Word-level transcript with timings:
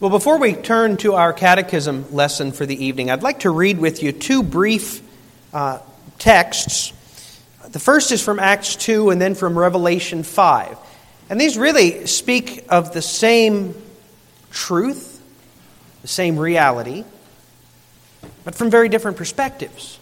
Well, 0.00 0.10
before 0.10 0.38
we 0.38 0.54
turn 0.54 0.96
to 0.98 1.14
our 1.14 1.32
catechism 1.32 2.12
lesson 2.12 2.50
for 2.50 2.66
the 2.66 2.86
evening, 2.86 3.12
I'd 3.12 3.22
like 3.22 3.40
to 3.40 3.50
read 3.50 3.78
with 3.78 4.02
you 4.02 4.10
two 4.10 4.42
brief 4.42 5.00
uh, 5.52 5.78
texts. 6.18 6.92
The 7.70 7.78
first 7.78 8.10
is 8.10 8.20
from 8.20 8.40
Acts 8.40 8.74
2 8.74 9.10
and 9.10 9.20
then 9.20 9.36
from 9.36 9.56
Revelation 9.56 10.24
5. 10.24 10.76
And 11.30 11.40
these 11.40 11.56
really 11.56 12.08
speak 12.08 12.66
of 12.68 12.92
the 12.92 13.02
same 13.02 13.80
truth, 14.50 15.22
the 16.02 16.08
same 16.08 16.38
reality, 16.38 17.04
but 18.44 18.56
from 18.56 18.70
very 18.70 18.88
different 18.88 19.16
perspectives. 19.16 20.00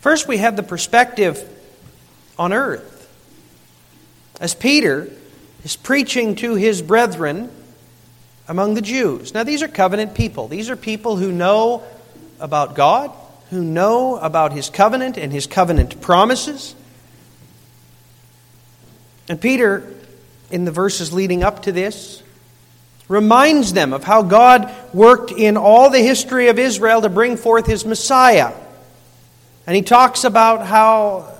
First, 0.00 0.26
we 0.26 0.38
have 0.38 0.56
the 0.56 0.62
perspective 0.62 1.46
on 2.38 2.54
earth. 2.54 3.12
As 4.40 4.54
Peter 4.54 5.10
is 5.64 5.76
preaching 5.76 6.34
to 6.36 6.54
his 6.54 6.80
brethren 6.80 7.50
among 8.52 8.74
the 8.74 8.82
Jews. 8.82 9.32
Now, 9.32 9.44
these 9.44 9.62
are 9.62 9.68
covenant 9.68 10.14
people. 10.14 10.46
These 10.46 10.68
are 10.68 10.76
people 10.76 11.16
who 11.16 11.32
know 11.32 11.82
about 12.38 12.74
God, 12.74 13.10
who 13.48 13.64
know 13.64 14.18
about 14.18 14.52
his 14.52 14.68
covenant 14.68 15.16
and 15.16 15.32
his 15.32 15.46
covenant 15.46 16.02
promises. 16.02 16.74
And 19.26 19.40
Peter, 19.40 19.90
in 20.50 20.66
the 20.66 20.70
verses 20.70 21.14
leading 21.14 21.42
up 21.42 21.62
to 21.62 21.72
this, 21.72 22.22
reminds 23.08 23.72
them 23.72 23.94
of 23.94 24.04
how 24.04 24.20
God 24.20 24.70
worked 24.92 25.32
in 25.32 25.56
all 25.56 25.88
the 25.88 26.00
history 26.00 26.48
of 26.48 26.58
Israel 26.58 27.00
to 27.00 27.08
bring 27.08 27.38
forth 27.38 27.64
his 27.64 27.86
Messiah. 27.86 28.52
And 29.66 29.74
he 29.74 29.80
talks 29.80 30.24
about 30.24 30.66
how 30.66 31.32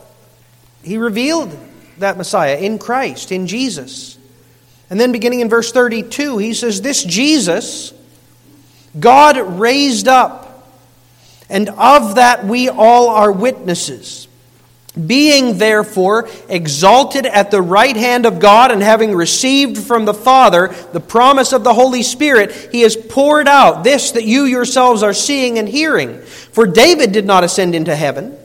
he 0.82 0.96
revealed 0.96 1.54
that 1.98 2.16
Messiah 2.16 2.56
in 2.56 2.78
Christ, 2.78 3.32
in 3.32 3.46
Jesus. 3.46 4.16
And 4.92 5.00
then 5.00 5.10
beginning 5.10 5.40
in 5.40 5.48
verse 5.48 5.72
32, 5.72 6.36
he 6.36 6.52
says, 6.52 6.82
This 6.82 7.02
Jesus, 7.02 7.94
God 9.00 9.38
raised 9.58 10.06
up, 10.06 10.68
and 11.48 11.70
of 11.70 12.16
that 12.16 12.44
we 12.44 12.68
all 12.68 13.08
are 13.08 13.32
witnesses. 13.32 14.28
Being 15.06 15.56
therefore 15.56 16.28
exalted 16.46 17.24
at 17.24 17.50
the 17.50 17.62
right 17.62 17.96
hand 17.96 18.26
of 18.26 18.38
God 18.38 18.70
and 18.70 18.82
having 18.82 19.14
received 19.14 19.78
from 19.78 20.04
the 20.04 20.12
Father 20.12 20.68
the 20.92 21.00
promise 21.00 21.54
of 21.54 21.64
the 21.64 21.72
Holy 21.72 22.02
Spirit, 22.02 22.52
he 22.70 22.82
has 22.82 22.94
poured 22.94 23.48
out 23.48 23.84
this 23.84 24.10
that 24.10 24.24
you 24.24 24.44
yourselves 24.44 25.02
are 25.02 25.14
seeing 25.14 25.58
and 25.58 25.70
hearing. 25.70 26.20
For 26.20 26.66
David 26.66 27.12
did 27.12 27.24
not 27.24 27.44
ascend 27.44 27.74
into 27.74 27.96
heaven 27.96 28.36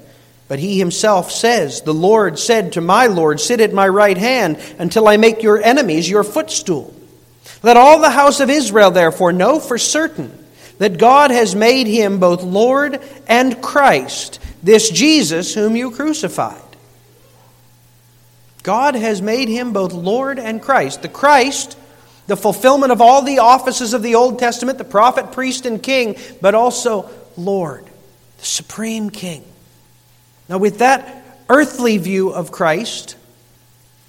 but 0.48 0.59
he 0.59 0.80
himself 0.80 1.31
says, 1.31 1.81
The 1.81 1.94
Lord 1.94 2.40
said 2.40 2.73
to 2.73 2.81
my 2.81 3.08
Lord, 3.08 3.40
Sit 3.40 3.59
at 3.59 3.73
my 3.73 3.88
right 3.88 4.17
hand 4.17 4.58
until 4.80 5.08
I 5.08 5.17
make 5.17 5.44
your 5.44 5.62
enemies 5.62 6.09
your 6.09 6.23
footstool. 6.23 6.94
Let 7.64 7.78
all 7.78 8.00
the 8.00 8.09
house 8.09 8.40
of 8.40 8.50
Israel 8.50 8.92
therefore 8.92 9.34
know 9.34 9.59
for 9.59 9.78
certain 9.78 10.45
that 10.78 11.00
God 11.00 11.31
has 11.31 11.56
made 11.56 11.88
him 11.88 12.20
both 12.20 12.44
Lord 12.44 13.02
and 13.28 13.62
Christ, 13.62 14.40
this 14.62 14.90
Jesus 14.90 15.53
whom 15.53 15.75
you 15.75 15.92
crucified. 15.92 16.62
God 18.64 18.95
has 18.95 19.22
made 19.22 19.50
him 19.50 19.73
both 19.73 19.94
Lord 19.94 20.40
and 20.40 20.62
Christ. 20.62 21.02
The 21.02 21.09
Christ, 21.09 21.78
the 22.28 22.38
fulfillment 22.38 22.92
of 22.92 23.02
all 23.02 23.22
the 23.22 23.40
offices 23.40 23.94
of 23.94 24.03
the 24.03 24.16
Old 24.16 24.40
Testament, 24.40 24.78
the 24.78 24.84
prophet, 24.84 25.31
priest, 25.31 25.66
and 25.66 25.81
king, 25.81 26.18
but 26.42 26.53
also 26.53 27.09
Lord, 27.38 27.86
the 28.38 28.45
supreme 28.45 29.09
king. 29.09 29.44
Now, 30.50 30.58
with 30.58 30.80
that 30.80 31.23
earthly 31.50 31.98
view 31.98 32.30
of 32.30 32.52
Christ 32.52 33.16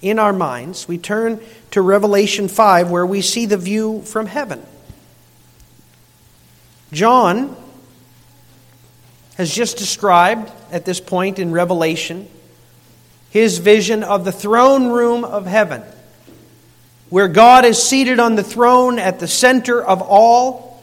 in 0.01 0.19
our 0.19 0.33
minds, 0.33 0.87
we 0.87 0.97
turn 0.97 1.41
to 1.71 1.81
Revelation 1.81 2.47
5, 2.47 2.89
where 2.89 3.05
we 3.05 3.21
see 3.21 3.45
the 3.45 3.57
view 3.57 4.01
from 4.03 4.25
heaven. 4.25 4.65
John 6.91 7.55
has 9.35 9.53
just 9.53 9.77
described 9.77 10.51
at 10.71 10.85
this 10.85 10.99
point 10.99 11.39
in 11.39 11.51
Revelation 11.51 12.27
his 13.29 13.59
vision 13.59 14.03
of 14.03 14.25
the 14.25 14.31
throne 14.31 14.87
room 14.87 15.23
of 15.23 15.45
heaven, 15.45 15.83
where 17.09 17.27
God 17.27 17.63
is 17.63 17.81
seated 17.81 18.19
on 18.19 18.35
the 18.35 18.43
throne 18.43 18.97
at 18.97 19.19
the 19.19 19.27
center 19.27 19.83
of 19.83 20.01
all, 20.01 20.81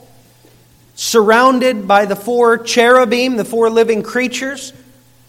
surrounded 0.94 1.88
by 1.88 2.05
the 2.06 2.15
four 2.15 2.59
cherubim, 2.59 3.37
the 3.37 3.44
four 3.44 3.69
living 3.69 4.03
creatures 4.03 4.73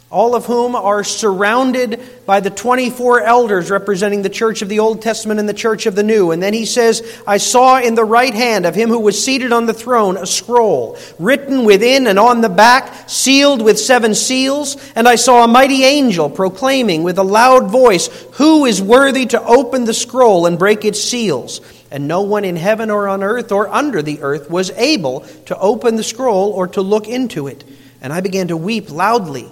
all 0.10 0.36
of 0.36 0.46
whom 0.46 0.74
are 0.74 1.04
surrounded 1.04 2.00
by 2.26 2.40
the 2.40 2.50
24 2.50 3.22
elders 3.22 3.70
representing 3.70 4.22
the 4.22 4.30
church 4.30 4.62
of 4.62 4.70
the 4.70 4.80
Old 4.80 5.02
Testament 5.02 5.38
and 5.38 5.50
the 5.50 5.54
church 5.54 5.86
of 5.86 5.96
the 5.96 6.04
New. 6.04 6.32
And 6.32 6.42
then 6.42 6.54
he 6.54 6.66
says, 6.66 7.22
I 7.28 7.38
saw 7.38 7.78
in 7.80 7.96
the 7.96 8.06
right 8.06 8.34
hand 8.34 8.66
of 8.66 8.74
him 8.74 8.88
who 8.88 9.00
was 9.00 9.22
seated 9.22 9.52
on 9.52 9.66
the 9.66 9.74
throne 9.74 10.16
a 10.16 10.26
scroll, 10.26 10.98
written 11.20 11.66
within 11.66 12.08
and 12.08 12.18
on 12.18 12.40
the 12.40 12.48
back, 12.48 13.10
sealed 13.10 13.62
with 13.62 13.78
seven 13.78 14.16
seals. 14.16 14.78
And 14.96 15.10
I 15.10 15.16
saw 15.16 15.44
a 15.44 15.48
mighty 15.48 15.84
angel 15.84 16.30
proclaiming 16.30 17.04
with 17.04 17.18
a 17.18 17.24
loud 17.24 17.70
voice, 17.70 18.08
Who 18.34 18.66
is 18.66 18.82
worthy 18.82 19.26
to 19.28 19.44
open 19.44 19.84
the 19.84 19.94
scroll 19.94 20.46
and 20.46 20.58
break 20.58 20.86
its 20.86 21.02
seals? 21.02 21.60
And 21.92 22.08
no 22.08 22.22
one 22.22 22.46
in 22.46 22.56
heaven 22.56 22.90
or 22.90 23.10
on 23.10 23.24
earth 23.24 23.52
or 23.52 23.68
under 23.68 24.02
the 24.02 24.22
earth 24.22 24.50
was 24.50 24.72
able 24.72 25.22
to 25.48 25.58
open 25.58 25.98
the 25.98 26.04
scroll 26.04 26.52
or 26.52 26.68
to 26.70 26.82
look 26.82 27.08
into 27.10 27.48
it. 27.48 27.66
And 28.02 28.14
I 28.14 28.22
began 28.22 28.50
to 28.50 28.58
weep 28.58 28.90
loudly 28.90 29.52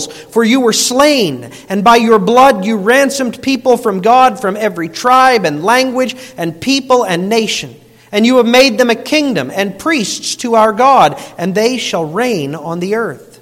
for 0.00 0.44
you 0.44 0.60
were 0.60 0.72
slain, 0.72 1.50
and 1.68 1.84
by 1.84 1.96
your 1.96 2.18
blood 2.18 2.64
you 2.64 2.76
ransomed 2.76 3.42
people 3.42 3.76
from 3.76 4.00
God 4.00 4.40
from 4.40 4.56
every 4.56 4.88
tribe 4.88 5.44
and 5.44 5.62
language 5.64 6.16
and 6.36 6.60
people 6.60 7.04
and 7.04 7.28
nation. 7.28 7.74
And 8.10 8.26
you 8.26 8.36
have 8.36 8.46
made 8.46 8.78
them 8.78 8.90
a 8.90 8.94
kingdom 8.94 9.50
and 9.50 9.78
priests 9.78 10.36
to 10.36 10.54
our 10.54 10.72
God, 10.72 11.20
and 11.38 11.54
they 11.54 11.78
shall 11.78 12.04
reign 12.04 12.54
on 12.54 12.80
the 12.80 12.96
earth. 12.96 13.40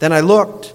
Then 0.00 0.12
I 0.12 0.20
looked 0.20 0.74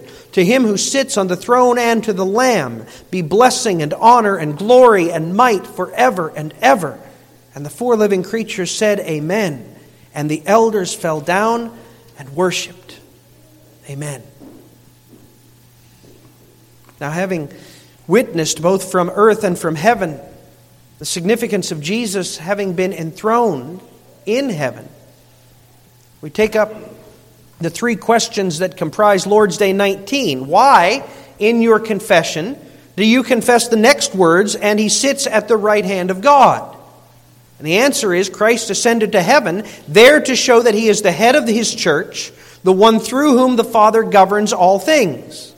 to 0.33 0.45
him 0.45 0.63
who 0.63 0.77
sits 0.77 1.17
on 1.17 1.27
the 1.27 1.35
throne 1.35 1.77
and 1.77 2.03
to 2.05 2.13
the 2.13 2.25
Lamb 2.25 2.85
be 3.09 3.21
blessing 3.21 3.81
and 3.81 3.93
honor 3.93 4.37
and 4.37 4.57
glory 4.57 5.11
and 5.11 5.35
might 5.35 5.67
forever 5.67 6.29
and 6.29 6.53
ever. 6.61 6.99
And 7.53 7.65
the 7.65 7.69
four 7.69 7.95
living 7.95 8.23
creatures 8.23 8.71
said, 8.71 8.99
Amen. 9.01 9.75
And 10.13 10.29
the 10.29 10.41
elders 10.45 10.93
fell 10.93 11.21
down 11.21 11.77
and 12.17 12.29
worshiped. 12.35 12.99
Amen. 13.89 14.23
Now, 16.99 17.09
having 17.09 17.51
witnessed 18.07 18.61
both 18.61 18.91
from 18.91 19.09
earth 19.09 19.43
and 19.43 19.57
from 19.57 19.75
heaven 19.75 20.19
the 20.99 21.05
significance 21.05 21.71
of 21.71 21.81
Jesus 21.81 22.37
having 22.37 22.73
been 22.73 22.93
enthroned 22.93 23.81
in 24.25 24.49
heaven, 24.49 24.87
we 26.21 26.29
take 26.29 26.55
up 26.55 26.71
the 27.61 27.69
three 27.69 27.95
questions 27.95 28.59
that 28.59 28.77
comprise 28.77 29.25
Lord's 29.27 29.57
Day 29.57 29.73
19. 29.73 30.47
Why, 30.47 31.07
in 31.39 31.61
your 31.61 31.79
confession, 31.79 32.57
do 32.95 33.05
you 33.05 33.23
confess 33.23 33.67
the 33.67 33.77
next 33.77 34.13
words, 34.13 34.55
and 34.55 34.79
he 34.79 34.89
sits 34.89 35.27
at 35.27 35.47
the 35.47 35.57
right 35.57 35.85
hand 35.85 36.11
of 36.11 36.21
God? 36.21 36.77
And 37.57 37.67
the 37.67 37.77
answer 37.77 38.13
is 38.13 38.29
Christ 38.29 38.69
ascended 38.69 39.11
to 39.11 39.21
heaven, 39.21 39.65
there 39.87 40.19
to 40.21 40.35
show 40.35 40.61
that 40.63 40.73
he 40.73 40.87
is 40.87 41.03
the 41.03 41.11
head 41.11 41.35
of 41.35 41.47
his 41.47 41.73
church, 41.73 42.31
the 42.63 42.73
one 42.73 42.99
through 42.99 43.37
whom 43.37 43.55
the 43.55 43.63
Father 43.63 44.03
governs 44.03 44.51
all 44.51 44.79
things. 44.79 45.50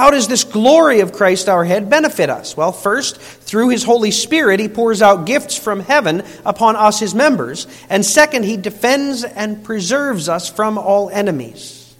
How 0.00 0.10
does 0.10 0.28
this 0.28 0.44
glory 0.44 1.00
of 1.00 1.12
Christ 1.12 1.46
our 1.46 1.62
head 1.62 1.90
benefit 1.90 2.30
us? 2.30 2.56
Well, 2.56 2.72
first, 2.72 3.18
through 3.18 3.68
his 3.68 3.84
Holy 3.84 4.10
Spirit, 4.10 4.58
he 4.58 4.66
pours 4.66 5.02
out 5.02 5.26
gifts 5.26 5.58
from 5.58 5.80
heaven 5.80 6.22
upon 6.42 6.74
us, 6.74 7.00
his 7.00 7.14
members. 7.14 7.66
And 7.90 8.02
second, 8.02 8.46
he 8.46 8.56
defends 8.56 9.24
and 9.24 9.62
preserves 9.62 10.26
us 10.30 10.48
from 10.48 10.78
all 10.78 11.10
enemies. 11.10 11.94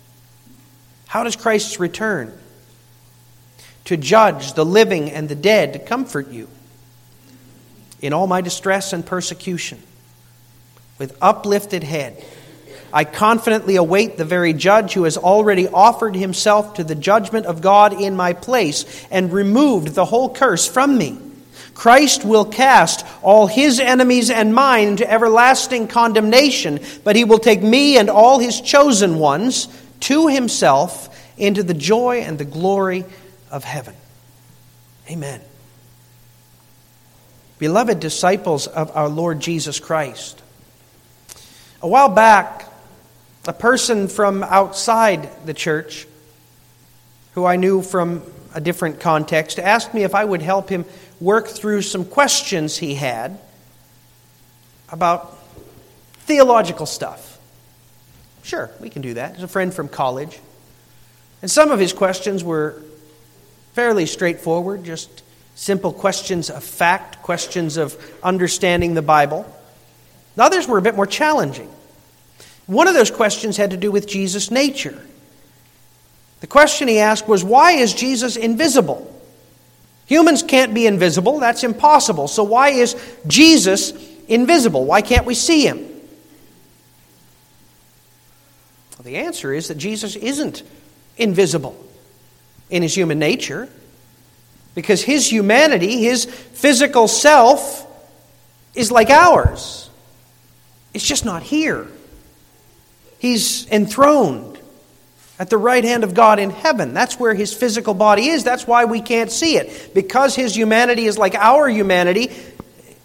How 1.08 1.25
does 1.25 1.37
Christ's 1.37 1.79
return? 1.79 2.32
To 3.85 3.99
judge 3.99 4.55
the 4.55 4.64
living 4.64 5.11
and 5.11 5.29
the 5.29 5.35
dead, 5.35 5.75
to 5.75 5.79
comfort 5.79 6.31
you 6.31 6.49
in 8.00 8.14
all 8.14 8.26
my 8.26 8.41
distress 8.41 8.94
and 8.94 9.05
persecution, 9.05 9.79
with 10.97 11.19
uplifted 11.20 11.82
head 11.82 12.25
I 12.93 13.05
confidently 13.05 13.77
await 13.77 14.17
the 14.17 14.25
very 14.25 14.53
judge 14.53 14.95
who 14.95 15.05
has 15.05 15.17
already 15.17 15.69
offered 15.69 16.17
himself 16.17 16.75
to 16.75 16.85
the 16.85 16.95
judgment 16.95 17.47
of 17.47 17.61
God 17.61 18.01
in 18.01 18.17
my 18.17 18.33
place 18.33 19.07
and 19.11 19.33
removed 19.33 19.89
the 19.89 20.05
whole 20.05 20.33
curse 20.33 20.67
from 20.67 20.99
me. 20.99 21.19
Christ 21.75 22.25
will 22.25 22.45
cast 22.45 23.07
all 23.23 23.47
his 23.47 23.81
enemies 23.81 24.29
and 24.29 24.55
mine 24.55 24.89
into 24.89 25.11
everlasting 25.11 25.89
condemnation, 25.89 26.81
but 27.05 27.17
he 27.17 27.25
will 27.25 27.39
take 27.39 27.63
me 27.63 27.97
and 27.97 28.11
all 28.11 28.39
his 28.39 28.61
chosen 28.61 29.19
ones 29.19 29.69
to 30.01 30.29
himself 30.29 31.09
into 31.39 31.63
the 31.63 31.75
joy 31.75 32.19
and 32.21 32.39
the 32.39 32.45
glory 32.45 33.05
of 33.51 33.65
heaven. 33.65 33.95
Amen. 35.11 35.41
Beloved 37.59 38.01
disciples 38.01 38.67
of 38.67 38.95
our 38.97 39.09
Lord 39.09 39.41
Jesus 39.41 39.81
Christ, 39.81 40.43
a 41.83 41.89
while 41.89 42.09
back, 42.09 42.70
a 43.50 43.52
person 43.52 44.06
from 44.06 44.44
outside 44.44 45.29
the 45.44 45.52
church 45.52 46.06
who 47.35 47.44
I 47.44 47.56
knew 47.56 47.82
from 47.82 48.23
a 48.55 48.61
different 48.61 49.00
context 49.00 49.58
asked 49.58 49.93
me 49.93 50.05
if 50.05 50.14
I 50.14 50.25
would 50.25 50.41
help 50.41 50.69
him 50.69 50.85
work 51.20 51.49
through 51.49 51.82
some 51.82 52.05
questions 52.05 52.79
he 52.79 52.94
had 52.94 53.41
about 54.88 55.37
theological 56.26 56.87
stuff. 56.87 57.41
Sure, 58.44 58.70
we 58.79 58.88
can 58.88 59.02
do 59.02 59.14
that. 59.14 59.35
He's 59.35 59.43
a 59.43 59.49
friend 59.49 59.75
from 59.75 59.88
college. 59.88 60.38
And 61.43 61.50
some 61.50 61.73
of 61.73 61.81
his 61.81 61.93
questions 61.93 62.44
were 62.44 62.81
fairly 63.73 64.06
straightforward, 64.06 64.85
just 64.85 65.25
simple 65.56 65.93
questions 65.93 66.50
of 66.50 66.62
fact, 66.62 67.20
questions 67.23 67.79
of 67.79 68.00
understanding 68.23 68.94
the 68.94 69.02
Bible. 69.02 69.44
The 70.37 70.44
others 70.44 70.69
were 70.69 70.79
a 70.79 70.82
bit 70.82 70.94
more 70.94 71.05
challenging. 71.05 71.69
One 72.71 72.87
of 72.87 72.95
those 72.95 73.11
questions 73.11 73.57
had 73.57 73.73
to 73.73 73.77
do 73.77 73.91
with 73.91 74.07
Jesus' 74.07 74.49
nature. 74.49 74.97
The 76.39 76.47
question 76.47 76.87
he 76.87 77.01
asked 77.01 77.27
was, 77.27 77.43
Why 77.43 77.73
is 77.73 77.93
Jesus 77.93 78.37
invisible? 78.37 79.13
Humans 80.07 80.45
can't 80.45 80.73
be 80.73 80.87
invisible, 80.87 81.41
that's 81.41 81.65
impossible. 81.65 82.29
So, 82.29 82.45
why 82.45 82.69
is 82.69 82.95
Jesus 83.27 83.93
invisible? 84.29 84.85
Why 84.85 85.03
can't 85.03 85.27
we 85.27 85.35
see 85.35 85.67
him? 85.67 85.79
Well, 88.97 89.03
the 89.03 89.17
answer 89.17 89.53
is 89.53 89.67
that 89.67 89.77
Jesus 89.77 90.15
isn't 90.15 90.63
invisible 91.17 91.77
in 92.71 92.85
his 92.85 92.97
human 92.97 93.19
nature 93.19 93.69
because 94.77 95.03
his 95.03 95.29
humanity, 95.31 96.05
his 96.05 96.25
physical 96.25 97.09
self, 97.09 97.85
is 98.77 98.93
like 98.93 99.11
ours. 99.11 99.91
It's 100.95 101.05
just 101.05 101.25
not 101.25 101.43
here. 101.43 101.89
He's 103.21 103.69
enthroned 103.71 104.59
at 105.39 105.51
the 105.51 105.59
right 105.59 105.85
hand 105.85 106.05
of 106.05 106.15
God 106.15 106.39
in 106.39 106.51
heaven. 106.51 106.95
That's 106.95 107.21
where 107.21 107.35
his 107.35 107.53
physical 107.53 107.95
body 107.95 108.29
is. 108.29 108.45
That's 108.45 108.67
why 108.67 108.87
we 108.87 109.03
can't 109.03 109.31
see 109.31 109.57
it. 109.57 109.95
Because 109.95 110.35
his 110.35 110.57
humanity 110.57 111.05
is 111.05 111.19
like 111.19 111.35
our 111.35 111.69
humanity, 111.69 112.31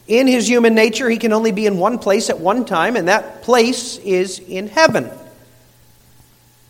in 0.08 0.28
his 0.28 0.48
human 0.48 0.74
nature, 0.74 1.10
he 1.10 1.18
can 1.18 1.34
only 1.34 1.52
be 1.52 1.66
in 1.66 1.78
one 1.78 2.00
place 2.00 2.30
at 2.30 2.40
one 2.40 2.66
time, 2.66 2.96
and 2.96 3.10
that 3.10 3.42
place 3.42 3.98
is 3.98 4.40
in 4.40 4.68
heaven. 4.68 5.10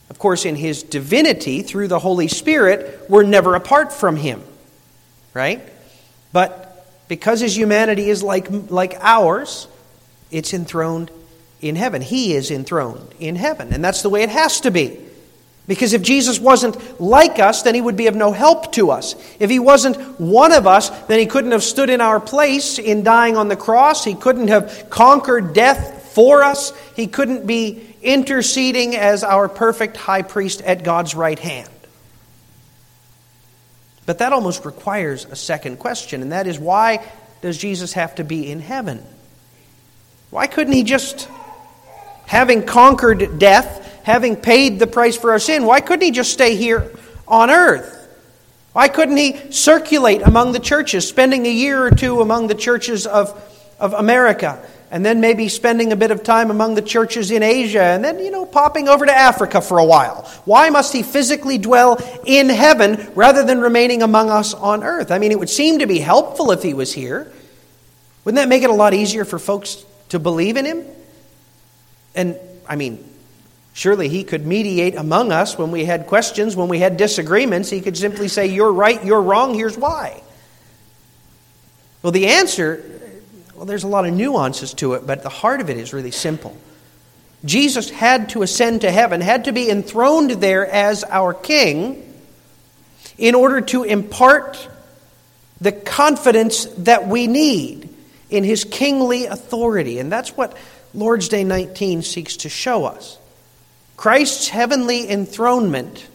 Of 0.10 0.18
course, 0.18 0.46
in 0.46 0.56
his 0.56 0.82
divinity, 0.82 1.62
through 1.62 1.88
the 1.88 2.00
Holy 2.00 2.30
Spirit, 2.30 3.10
we're 3.10 3.24
never 3.24 3.54
apart 3.54 3.94
from 3.94 4.16
him. 4.16 4.42
Right? 5.36 5.62
But 6.32 6.88
because 7.08 7.42
his 7.42 7.56
humanity 7.56 8.10
is 8.10 8.24
like, 8.24 8.48
like 8.72 8.98
ours, 9.02 9.68
it's 10.32 10.52
enthroned 10.52 11.12
in 11.70 11.76
heaven. 11.76 12.02
He 12.02 12.34
is 12.34 12.52
enthroned 12.52 13.14
in 13.20 13.36
heaven. 13.36 13.74
And 13.74 13.84
that's 13.84 14.02
the 14.02 14.10
way 14.10 14.24
it 14.24 14.30
has 14.30 14.62
to 14.62 14.72
be. 14.72 15.00
Because 15.68 15.94
if 15.94 16.04
Jesus 16.04 16.40
wasn't 16.40 17.02
like 17.02 17.40
us, 17.40 17.64
then 17.64 17.74
he 17.74 17.82
would 17.82 17.98
be 17.98 18.08
of 18.08 18.16
no 18.16 18.32
help 18.32 18.72
to 18.74 18.92
us. 18.92 19.16
If 19.40 19.50
he 19.50 19.58
wasn't 19.58 19.98
one 20.20 20.52
of 20.52 20.68
us, 20.68 20.90
then 21.06 21.20
he 21.20 21.26
couldn't 21.26 21.54
have 21.54 21.64
stood 21.64 21.90
in 21.90 22.02
our 22.02 22.20
place 22.20 22.78
in 22.78 23.04
dying 23.04 23.36
on 23.36 23.48
the 23.48 23.56
cross. 23.56 24.04
He 24.04 24.14
couldn't 24.14 24.50
have 24.50 24.90
conquered 24.90 25.54
death 25.54 26.14
for 26.14 26.44
us. 26.44 26.72
He 26.96 27.08
couldn't 27.08 27.48
be 27.48 27.96
interceding 28.04 28.96
as 28.96 29.24
our 29.24 29.50
perfect 29.50 29.98
high 29.98 30.22
priest 30.22 30.62
at 30.62 30.84
God's 30.84 31.16
right 31.16 31.40
hand. 31.40 31.70
But 34.06 34.20
that 34.20 34.34
almost 34.34 34.66
requires 34.66 35.26
a 35.26 35.36
second 35.36 35.80
question, 35.80 36.22
and 36.22 36.32
that 36.32 36.46
is 36.46 36.60
why 36.60 37.04
does 37.42 37.58
Jesus 37.58 37.94
have 37.94 38.16
to 38.16 38.24
be 38.24 38.50
in 38.52 38.60
heaven? 38.60 39.04
Why 40.30 40.46
couldn't 40.46 40.74
he 40.74 40.84
just 40.84 41.28
having 42.28 42.66
conquered 42.66 43.40
death, 43.40 44.02
having 44.04 44.36
paid 44.36 44.80
the 44.80 44.88
price 44.88 45.18
for 45.18 45.32
our 45.32 45.40
sin, 45.40 45.66
why 45.66 45.82
couldn't 45.82 46.06
he 46.06 46.12
just 46.12 46.32
stay 46.32 46.56
here 46.56 46.92
on 47.28 47.50
earth? 47.50 47.92
Why 48.74 48.88
couldn't 48.90 49.18
he 49.18 49.52
circulate 49.52 50.22
among 50.22 50.52
the 50.52 50.60
churches, 50.60 51.08
spending 51.08 51.46
a 51.46 51.50
year 51.50 51.86
or 51.86 51.92
two 51.92 52.20
among 52.22 52.48
the 52.48 52.56
churches 52.56 53.08
of, 53.08 53.42
of 53.80 53.94
America, 53.94 54.62
and 54.92 55.04
then 55.06 55.22
maybe 55.22 55.48
spending 55.48 55.92
a 55.92 55.96
bit 55.96 56.12
of 56.12 56.24
time 56.24 56.52
among 56.52 56.76
the 56.76 56.82
churches 56.82 57.32
in 57.32 57.42
Asia, 57.42 57.82
and 57.82 58.04
then, 58.04 58.20
you 58.20 58.32
know, 58.32 58.46
popping 58.46 58.90
over 58.90 59.06
to 59.06 59.14
Africa 59.14 59.62
for 59.62 59.78
a 59.78 59.86
while? 59.86 60.24
Why 60.44 60.70
must 60.70 60.92
he 60.92 61.04
physically 61.04 61.58
dwell 61.58 61.98
in 62.26 62.50
heaven 62.50 63.12
rather 63.16 63.44
than 63.44 63.62
remaining 63.62 64.04
among 64.04 64.30
us 64.30 64.54
on 64.54 64.84
earth? 64.84 65.10
I 65.10 65.20
mean, 65.20 65.32
it 65.32 65.40
would 65.40 65.50
seem 65.50 65.80
to 65.80 65.88
be 65.88 66.00
helpful 66.00 66.52
if 66.52 66.62
he 66.62 66.74
was 66.74 66.92
here. 66.94 67.32
Wouldn't 68.26 68.42
that 68.42 68.50
make 68.50 68.64
it 68.64 68.70
a 68.70 68.74
lot 68.74 68.94
easier 68.94 69.24
for 69.24 69.40
folks 69.40 69.86
to 70.10 70.20
believe 70.20 70.58
in 70.58 70.66
him? 70.66 70.86
And, 72.16 72.38
I 72.68 72.76
mean, 72.76 73.04
surely 73.74 74.10
he 74.10 74.24
could 74.24 74.46
mediate 74.46 74.96
among 74.96 75.32
us 75.32 75.58
when 75.58 75.72
we 75.72 75.86
had 75.86 76.08
questions, 76.08 76.56
when 76.56 76.70
we 76.70 76.80
had 76.80 76.98
disagreements. 76.98 77.70
He 77.70 77.82
could 77.82 77.98
simply 77.98 78.28
say, 78.28 78.48
You're 78.48 78.74
right, 78.74 79.04
you're 79.04 79.22
wrong, 79.22 79.54
here's 79.54 79.78
why. 79.78 80.22
Well, 82.02 82.12
the 82.12 82.28
answer, 82.28 82.84
well, 83.56 83.66
there's 83.66 83.84
a 83.84 83.88
lot 83.88 84.06
of 84.06 84.14
nuances 84.14 84.74
to 84.76 84.94
it, 84.94 85.08
but 85.08 85.24
the 85.24 85.30
heart 85.30 85.62
of 85.62 85.70
it 85.70 85.78
is 85.78 85.94
really 85.94 86.12
simple. 86.12 86.56
Jesus 87.44 87.90
had 87.90 88.30
to 88.30 88.42
ascend 88.42 88.82
to 88.82 88.92
heaven, 88.92 89.22
had 89.22 89.46
to 89.46 89.52
be 89.52 89.70
enthroned 89.70 90.32
there 90.32 90.66
as 90.66 91.04
our 91.04 91.34
king 91.34 92.02
in 93.18 93.36
order 93.36 93.62
to 93.62 93.84
impart 93.84 94.68
the 95.62 95.72
confidence 95.72 96.66
that 96.78 97.08
we 97.08 97.28
need 97.28 97.90
in 98.30 98.44
his 98.44 98.64
kingly 98.64 99.26
authority. 99.26 100.00
And 100.00 100.12
that's 100.12 100.36
what 100.36 100.58
Lord's 100.96 101.28
Day 101.28 101.44
19 101.44 102.02
seeks 102.02 102.38
to 102.38 102.50
show 102.50 102.86
us. 102.86 103.20
Christ's 103.98 104.50
heavenly 104.50 105.10
enthronement 105.10 106.08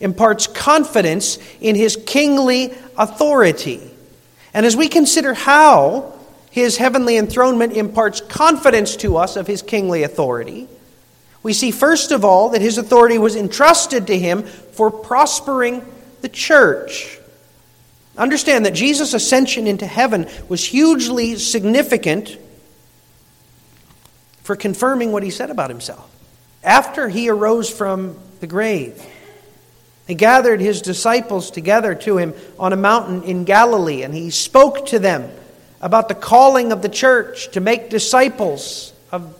imparts 0.00 0.46
confidence 0.46 1.38
in 1.60 1.74
his 1.74 1.98
kingly 2.06 2.72
authority. 2.96 3.80
And 4.54 4.64
as 4.64 4.76
we 4.76 4.88
consider 4.88 5.34
how 5.34 6.12
his 6.50 6.76
heavenly 6.76 7.16
enthronement 7.16 7.76
imparts 7.76 8.20
confidence 8.20 8.96
to 8.96 9.16
us 9.16 9.36
of 9.36 9.46
his 9.46 9.62
kingly 9.62 10.02
authority, 10.02 10.68
we 11.42 11.52
see 11.52 11.70
first 11.70 12.12
of 12.12 12.24
all 12.24 12.50
that 12.50 12.60
his 12.60 12.78
authority 12.78 13.18
was 13.18 13.36
entrusted 13.36 14.06
to 14.08 14.18
him 14.18 14.42
for 14.42 14.90
prospering 14.90 15.84
the 16.20 16.28
church. 16.28 17.18
Understand 18.18 18.66
that 18.66 18.74
Jesus' 18.74 19.14
ascension 19.14 19.66
into 19.66 19.86
heaven 19.86 20.28
was 20.48 20.64
hugely 20.64 21.36
significant 21.36 22.36
for 24.50 24.56
confirming 24.56 25.12
what 25.12 25.22
he 25.22 25.30
said 25.30 25.48
about 25.48 25.70
himself. 25.70 26.10
After 26.64 27.08
he 27.08 27.28
arose 27.28 27.70
from 27.70 28.18
the 28.40 28.48
grave, 28.48 29.00
he 30.08 30.16
gathered 30.16 30.60
his 30.60 30.82
disciples 30.82 31.52
together 31.52 31.94
to 31.94 32.18
him 32.18 32.34
on 32.58 32.72
a 32.72 32.76
mountain 32.76 33.22
in 33.22 33.44
Galilee, 33.44 34.02
and 34.02 34.12
he 34.12 34.30
spoke 34.30 34.86
to 34.86 34.98
them 34.98 35.30
about 35.80 36.08
the 36.08 36.16
calling 36.16 36.72
of 36.72 36.82
the 36.82 36.88
church 36.88 37.52
to 37.52 37.60
make 37.60 37.90
disciples 37.90 38.92
of 39.12 39.38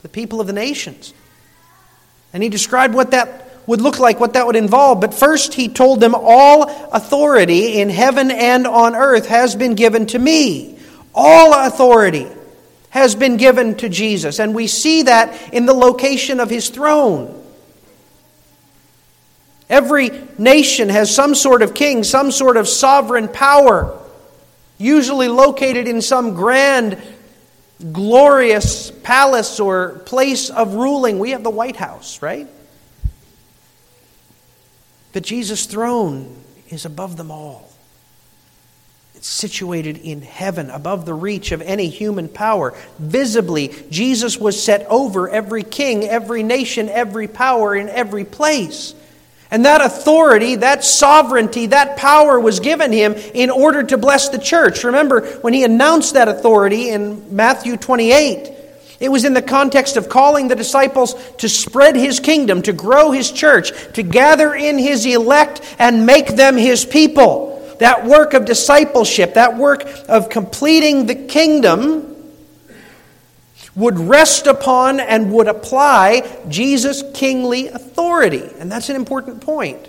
the 0.00 0.08
people 0.08 0.40
of 0.40 0.46
the 0.46 0.54
nations. 0.54 1.12
And 2.32 2.42
he 2.42 2.48
described 2.48 2.94
what 2.94 3.10
that 3.10 3.46
would 3.66 3.82
look 3.82 3.98
like, 3.98 4.20
what 4.20 4.32
that 4.32 4.46
would 4.46 4.56
involve. 4.56 5.02
But 5.02 5.12
first, 5.12 5.52
he 5.52 5.68
told 5.68 6.00
them, 6.00 6.14
All 6.14 6.62
authority 6.94 7.78
in 7.78 7.90
heaven 7.90 8.30
and 8.30 8.66
on 8.66 8.96
earth 8.96 9.26
has 9.26 9.54
been 9.54 9.74
given 9.74 10.06
to 10.06 10.18
me. 10.18 10.78
All 11.14 11.52
authority 11.52 12.26
has 12.90 13.14
been 13.14 13.36
given 13.36 13.76
to 13.76 13.88
Jesus, 13.88 14.38
and 14.38 14.54
we 14.54 14.66
see 14.66 15.02
that 15.04 15.52
in 15.52 15.66
the 15.66 15.72
location 15.72 16.40
of 16.40 16.50
his 16.50 16.68
throne. 16.68 17.36
Every 19.68 20.10
nation 20.36 20.88
has 20.88 21.14
some 21.14 21.36
sort 21.36 21.62
of 21.62 21.74
king, 21.74 22.02
some 22.02 22.32
sort 22.32 22.56
of 22.56 22.68
sovereign 22.68 23.28
power, 23.28 23.96
usually 24.78 25.28
located 25.28 25.86
in 25.86 26.02
some 26.02 26.34
grand, 26.34 26.98
glorious 27.92 28.90
palace 28.90 29.60
or 29.60 30.00
place 30.00 30.50
of 30.50 30.74
ruling. 30.74 31.20
We 31.20 31.30
have 31.30 31.44
the 31.44 31.50
White 31.50 31.76
House, 31.76 32.20
right? 32.20 32.48
But 35.12 35.22
Jesus' 35.22 35.66
throne 35.66 36.36
is 36.68 36.84
above 36.84 37.16
them 37.16 37.30
all. 37.30 37.69
It's 39.20 39.28
situated 39.28 39.98
in 39.98 40.22
heaven, 40.22 40.70
above 40.70 41.04
the 41.04 41.12
reach 41.12 41.52
of 41.52 41.60
any 41.60 41.90
human 41.90 42.26
power. 42.26 42.72
Visibly, 42.98 43.68
Jesus 43.90 44.38
was 44.38 44.62
set 44.62 44.86
over 44.86 45.28
every 45.28 45.62
king, 45.62 46.04
every 46.04 46.42
nation, 46.42 46.88
every 46.88 47.28
power, 47.28 47.76
in 47.76 47.90
every 47.90 48.24
place. 48.24 48.94
And 49.50 49.66
that 49.66 49.82
authority, 49.82 50.54
that 50.54 50.84
sovereignty, 50.84 51.66
that 51.66 51.98
power 51.98 52.40
was 52.40 52.60
given 52.60 52.92
him 52.92 53.12
in 53.12 53.50
order 53.50 53.82
to 53.82 53.98
bless 53.98 54.30
the 54.30 54.38
church. 54.38 54.84
Remember, 54.84 55.26
when 55.42 55.52
he 55.52 55.64
announced 55.64 56.14
that 56.14 56.28
authority 56.28 56.88
in 56.88 57.36
Matthew 57.36 57.76
28, 57.76 58.50
it 59.00 59.10
was 59.10 59.26
in 59.26 59.34
the 59.34 59.42
context 59.42 59.98
of 59.98 60.08
calling 60.08 60.48
the 60.48 60.56
disciples 60.56 61.14
to 61.36 61.48
spread 61.50 61.94
his 61.94 62.20
kingdom, 62.20 62.62
to 62.62 62.72
grow 62.72 63.10
his 63.10 63.30
church, 63.30 63.72
to 63.92 64.02
gather 64.02 64.54
in 64.54 64.78
his 64.78 65.04
elect 65.04 65.60
and 65.78 66.06
make 66.06 66.28
them 66.28 66.56
his 66.56 66.86
people. 66.86 67.49
That 67.80 68.06
work 68.06 68.32
of 68.32 68.44
discipleship, 68.44 69.34
that 69.34 69.56
work 69.58 69.84
of 70.08 70.28
completing 70.28 71.06
the 71.06 71.14
kingdom, 71.14 72.06
would 73.74 73.98
rest 73.98 74.46
upon 74.46 75.00
and 75.00 75.32
would 75.32 75.48
apply 75.48 76.38
Jesus' 76.48 77.02
kingly 77.14 77.68
authority. 77.68 78.42
And 78.58 78.70
that's 78.70 78.88
an 78.88 78.96
important 78.96 79.40
point. 79.40 79.88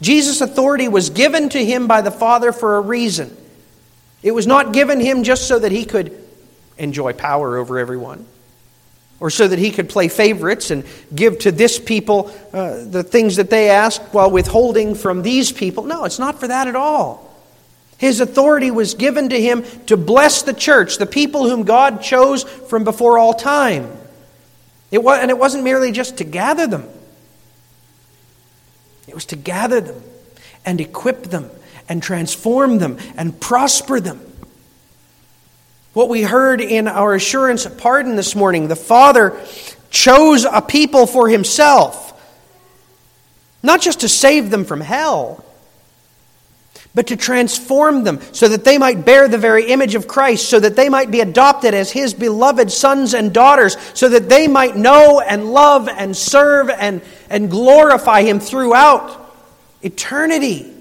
Jesus' 0.00 0.40
authority 0.40 0.88
was 0.88 1.10
given 1.10 1.48
to 1.50 1.64
him 1.64 1.86
by 1.86 2.00
the 2.00 2.10
Father 2.10 2.52
for 2.52 2.76
a 2.76 2.80
reason. 2.80 3.36
It 4.22 4.32
was 4.32 4.46
not 4.46 4.72
given 4.72 5.00
him 5.00 5.22
just 5.22 5.48
so 5.48 5.58
that 5.58 5.72
he 5.72 5.84
could 5.84 6.22
enjoy 6.76 7.12
power 7.12 7.56
over 7.56 7.78
everyone 7.78 8.26
or 9.18 9.30
so 9.30 9.46
that 9.46 9.58
he 9.58 9.70
could 9.70 9.88
play 9.88 10.08
favorites 10.08 10.70
and 10.70 10.84
give 11.14 11.38
to 11.40 11.52
this 11.52 11.78
people 11.78 12.30
uh, 12.52 12.84
the 12.84 13.02
things 13.02 13.36
that 13.36 13.50
they 13.50 13.70
ask 13.70 14.00
while 14.14 14.30
withholding 14.30 14.94
from 14.94 15.22
these 15.22 15.52
people. 15.52 15.84
No, 15.84 16.04
it's 16.04 16.18
not 16.18 16.40
for 16.40 16.48
that 16.48 16.68
at 16.68 16.76
all. 16.76 17.29
His 18.00 18.20
authority 18.20 18.70
was 18.70 18.94
given 18.94 19.28
to 19.28 19.38
him 19.38 19.62
to 19.84 19.94
bless 19.98 20.40
the 20.40 20.54
church, 20.54 20.96
the 20.96 21.04
people 21.04 21.46
whom 21.46 21.64
God 21.64 22.00
chose 22.00 22.44
from 22.44 22.82
before 22.82 23.18
all 23.18 23.34
time. 23.34 23.92
It 24.90 25.04
was, 25.04 25.20
and 25.20 25.30
it 25.30 25.36
wasn't 25.36 25.64
merely 25.64 25.92
just 25.92 26.16
to 26.16 26.24
gather 26.24 26.66
them, 26.66 26.88
it 29.06 29.12
was 29.12 29.26
to 29.26 29.36
gather 29.36 29.82
them 29.82 30.02
and 30.64 30.80
equip 30.80 31.24
them 31.24 31.50
and 31.90 32.02
transform 32.02 32.78
them 32.78 32.96
and 33.18 33.38
prosper 33.38 34.00
them. 34.00 34.18
What 35.92 36.08
we 36.08 36.22
heard 36.22 36.62
in 36.62 36.88
our 36.88 37.14
assurance 37.14 37.66
of 37.66 37.76
pardon 37.76 38.16
this 38.16 38.34
morning, 38.34 38.68
the 38.68 38.76
Father 38.76 39.38
chose 39.90 40.46
a 40.46 40.62
people 40.62 41.06
for 41.06 41.28
himself, 41.28 42.18
not 43.62 43.82
just 43.82 44.00
to 44.00 44.08
save 44.08 44.48
them 44.48 44.64
from 44.64 44.80
hell 44.80 45.44
but 46.94 47.06
to 47.06 47.16
transform 47.16 48.02
them 48.04 48.20
so 48.32 48.48
that 48.48 48.64
they 48.64 48.76
might 48.76 49.04
bear 49.04 49.28
the 49.28 49.38
very 49.38 49.66
image 49.66 49.94
of 49.94 50.08
Christ, 50.08 50.48
so 50.48 50.58
that 50.58 50.74
they 50.74 50.88
might 50.88 51.10
be 51.10 51.20
adopted 51.20 51.72
as 51.72 51.90
His 51.90 52.14
beloved 52.14 52.70
sons 52.70 53.14
and 53.14 53.32
daughters, 53.32 53.76
so 53.94 54.08
that 54.08 54.28
they 54.28 54.48
might 54.48 54.76
know 54.76 55.20
and 55.20 55.52
love 55.52 55.88
and 55.88 56.16
serve 56.16 56.68
and, 56.68 57.00
and 57.28 57.50
glorify 57.50 58.22
Him 58.22 58.40
throughout 58.40 59.34
eternity. 59.82 60.72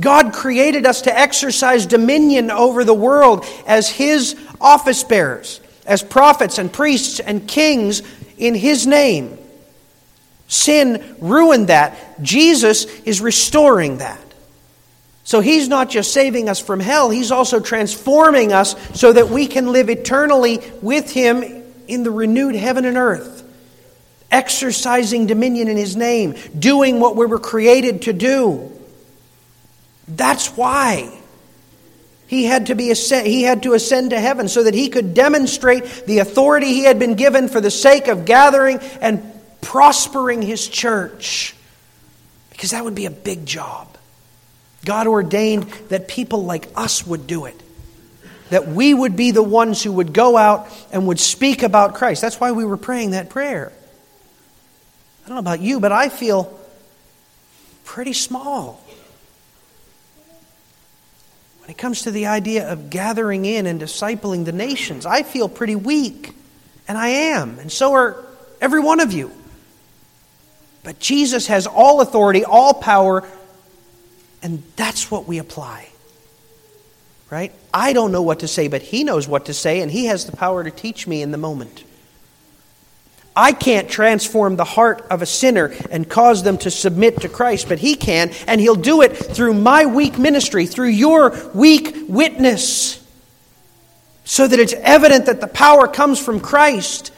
God 0.00 0.32
created 0.32 0.86
us 0.86 1.02
to 1.02 1.18
exercise 1.18 1.86
dominion 1.86 2.50
over 2.50 2.84
the 2.84 2.94
world 2.94 3.44
as 3.66 3.88
His 3.90 4.36
office 4.60 5.04
bearers, 5.04 5.60
as 5.84 6.02
prophets 6.02 6.58
and 6.58 6.72
priests 6.72 7.20
and 7.20 7.46
kings 7.46 8.02
in 8.38 8.54
His 8.54 8.86
name. 8.86 9.38
Sin 10.48 11.16
ruined 11.20 11.68
that. 11.68 12.22
Jesus 12.22 12.84
is 13.02 13.20
restoring 13.20 13.98
that. 13.98 14.25
So 15.26 15.40
he's 15.40 15.66
not 15.66 15.90
just 15.90 16.12
saving 16.12 16.48
us 16.48 16.60
from 16.60 16.78
hell, 16.78 17.10
he's 17.10 17.32
also 17.32 17.58
transforming 17.58 18.52
us 18.52 18.76
so 18.96 19.12
that 19.12 19.28
we 19.28 19.48
can 19.48 19.72
live 19.72 19.90
eternally 19.90 20.60
with 20.80 21.10
him 21.10 21.42
in 21.88 22.04
the 22.04 22.12
renewed 22.12 22.54
heaven 22.54 22.84
and 22.84 22.96
earth, 22.96 23.42
exercising 24.30 25.26
dominion 25.26 25.66
in 25.66 25.76
his 25.76 25.96
name, 25.96 26.36
doing 26.56 27.00
what 27.00 27.16
we 27.16 27.26
were 27.26 27.40
created 27.40 28.02
to 28.02 28.12
do. 28.12 28.70
That's 30.06 30.56
why. 30.56 31.12
He 32.28 32.44
had, 32.44 32.66
to 32.66 32.76
be 32.76 32.92
ascend, 32.92 33.26
he 33.26 33.42
had 33.42 33.64
to 33.64 33.74
ascend 33.74 34.10
to 34.10 34.20
heaven 34.20 34.46
so 34.46 34.62
that 34.62 34.74
he 34.74 34.90
could 34.90 35.12
demonstrate 35.12 36.04
the 36.06 36.20
authority 36.20 36.68
he 36.68 36.84
had 36.84 37.00
been 37.00 37.16
given 37.16 37.48
for 37.48 37.60
the 37.60 37.72
sake 37.72 38.06
of 38.06 38.26
gathering 38.26 38.78
and 39.00 39.24
prospering 39.60 40.40
his 40.40 40.68
church. 40.68 41.56
Because 42.50 42.70
that 42.70 42.84
would 42.84 42.94
be 42.94 43.06
a 43.06 43.10
big 43.10 43.44
job. 43.44 43.95
God 44.86 45.06
ordained 45.06 45.64
that 45.90 46.08
people 46.08 46.44
like 46.44 46.68
us 46.74 47.06
would 47.06 47.26
do 47.26 47.44
it. 47.44 47.60
That 48.48 48.68
we 48.68 48.94
would 48.94 49.16
be 49.16 49.32
the 49.32 49.42
ones 49.42 49.82
who 49.82 49.92
would 49.92 50.14
go 50.14 50.36
out 50.36 50.68
and 50.92 51.08
would 51.08 51.20
speak 51.20 51.62
about 51.62 51.96
Christ. 51.96 52.22
That's 52.22 52.40
why 52.40 52.52
we 52.52 52.64
were 52.64 52.76
praying 52.76 53.10
that 53.10 53.28
prayer. 53.28 53.72
I 55.24 55.28
don't 55.28 55.34
know 55.34 55.40
about 55.40 55.60
you, 55.60 55.80
but 55.80 55.90
I 55.90 56.08
feel 56.08 56.58
pretty 57.84 58.12
small. 58.12 58.80
When 61.60 61.70
it 61.70 61.76
comes 61.76 62.02
to 62.02 62.12
the 62.12 62.26
idea 62.26 62.70
of 62.70 62.88
gathering 62.88 63.44
in 63.44 63.66
and 63.66 63.80
discipling 63.80 64.44
the 64.44 64.52
nations, 64.52 65.04
I 65.04 65.24
feel 65.24 65.48
pretty 65.48 65.74
weak. 65.74 66.32
And 66.86 66.96
I 66.96 67.08
am. 67.08 67.58
And 67.58 67.72
so 67.72 67.94
are 67.94 68.24
every 68.60 68.78
one 68.78 69.00
of 69.00 69.12
you. 69.12 69.32
But 70.84 71.00
Jesus 71.00 71.48
has 71.48 71.66
all 71.66 72.00
authority, 72.00 72.44
all 72.44 72.72
power, 72.74 73.26
and 74.46 74.62
that's 74.76 75.10
what 75.10 75.26
we 75.26 75.38
apply. 75.38 75.88
Right? 77.30 77.52
I 77.74 77.92
don't 77.92 78.12
know 78.12 78.22
what 78.22 78.38
to 78.40 78.48
say, 78.48 78.68
but 78.68 78.80
He 78.80 79.02
knows 79.02 79.26
what 79.26 79.46
to 79.46 79.52
say, 79.52 79.80
and 79.80 79.90
He 79.90 80.06
has 80.06 80.24
the 80.24 80.36
power 80.36 80.62
to 80.62 80.70
teach 80.70 81.08
me 81.08 81.20
in 81.20 81.32
the 81.32 81.36
moment. 81.36 81.82
I 83.34 83.50
can't 83.50 83.88
transform 83.88 84.54
the 84.54 84.62
heart 84.62 85.04
of 85.10 85.20
a 85.20 85.26
sinner 85.26 85.74
and 85.90 86.08
cause 86.08 86.44
them 86.44 86.58
to 86.58 86.70
submit 86.70 87.22
to 87.22 87.28
Christ, 87.28 87.68
but 87.68 87.80
He 87.80 87.96
can, 87.96 88.30
and 88.46 88.60
He'll 88.60 88.76
do 88.76 89.02
it 89.02 89.16
through 89.16 89.54
my 89.54 89.84
weak 89.84 90.16
ministry, 90.16 90.66
through 90.66 90.90
your 90.90 91.36
weak 91.52 91.96
witness, 92.06 93.04
so 94.24 94.46
that 94.46 94.60
it's 94.60 94.74
evident 94.74 95.26
that 95.26 95.40
the 95.40 95.48
power 95.48 95.88
comes 95.88 96.20
from 96.20 96.38
Christ 96.38 97.10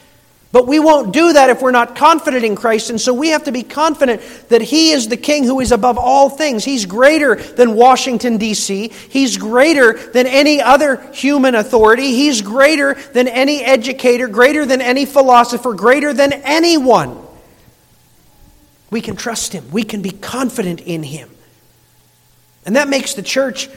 but 0.50 0.67
we 0.67 0.81
won't 0.81 1.12
do 1.12 1.35
that 1.35 1.50
if 1.50 1.61
we're 1.61 1.73
not 1.73 1.95
confident 1.95 2.43
in 2.43 2.57
Christ. 2.57 2.88
And 2.88 2.99
so 2.99 3.12
we 3.12 3.28
have 3.28 3.45
to 3.45 3.52
be 3.52 3.62
confident 3.62 4.23
that 4.49 4.62
He 4.62 4.93
is 4.93 5.09
the 5.09 5.17
King 5.17 5.45
who 5.45 5.61
is 5.61 5.73
above 5.73 5.99
all 5.99 6.31
things. 6.31 6.64
He's 6.64 6.87
greater 6.87 7.37
than 7.37 7.75
Washington, 7.75 8.38
D.C., 8.38 8.88
He's 9.11 9.37
greater 9.37 9.99
than 9.99 10.26
any 10.26 10.62
other 10.62 10.97
human 11.12 11.55
authority, 11.55 12.14
He's 12.14 12.40
greater 12.40 12.95
than 13.12 13.28
any 13.28 13.62
educator, 13.62 14.26
greater 14.26 14.64
than 14.64 14.81
any 14.81 15.05
philosopher, 15.05 15.75
greater 15.75 16.14
than 16.14 16.33
anyone. 16.33 17.19
We 18.90 19.02
can 19.02 19.17
trust 19.17 19.52
Him, 19.52 19.71
we 19.71 19.83
can 19.83 20.00
be 20.00 20.12
confident 20.12 20.81
in 20.81 21.02
Him. 21.02 21.28
And 22.64 22.76
that 22.76 22.88
makes 22.88 23.12
the 23.12 23.23
church 23.23 23.69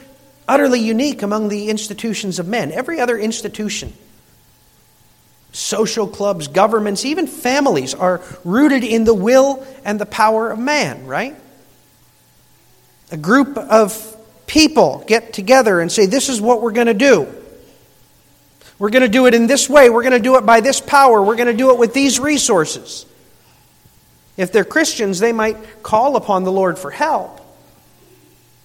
utterly 0.48 0.80
unique 0.80 1.22
among 1.22 1.50
the 1.50 1.70
institutions 1.70 2.40
of 2.40 2.48
men. 2.48 2.72
Every 2.72 3.02
other 3.02 3.18
institution 3.18 3.94
Social 5.52 6.08
clubs, 6.08 6.48
governments, 6.48 7.04
even 7.04 7.28
families 7.28 7.94
are 7.94 8.22
rooted 8.46 8.84
in 8.84 9.04
the 9.04 9.14
will 9.14 9.66
and 9.84 10.00
the 10.00 10.06
power 10.06 10.50
of 10.50 10.60
man, 10.60 11.06
right? 11.06 11.36
A 13.12 13.18
group 13.18 13.58
of 13.58 14.18
people 14.48 15.04
get 15.08 15.34
together 15.34 15.82
and 15.82 15.92
say, 15.92 16.06
This 16.06 16.30
is 16.30 16.40
what 16.40 16.62
we're 16.62 16.72
going 16.72 16.88
to 16.88 16.94
do. 16.94 17.28
We're 18.80 18.90
going 18.90 19.04
to 19.04 19.10
do 19.10 19.28
it 19.28 19.34
in 19.34 19.46
this 19.46 19.70
way. 19.70 19.90
We're 19.90 20.02
going 20.02 20.14
to 20.14 20.20
do 20.20 20.38
it 20.38 20.46
by 20.46 20.60
this 20.60 20.82
power. 20.82 21.22
We're 21.22 21.36
going 21.36 21.48
to 21.48 21.58
do 21.58 21.72
it 21.72 21.78
with 21.78 21.94
these 21.94 22.20
resources. 22.20 23.06
If 24.38 24.52
they're 24.52 24.66
Christians, 24.66 25.20
they 25.20 25.34
might 25.34 25.84
call 25.84 26.16
upon 26.16 26.46
the 26.46 26.52
Lord 26.52 26.80
for 26.80 26.90
help. 26.90 27.38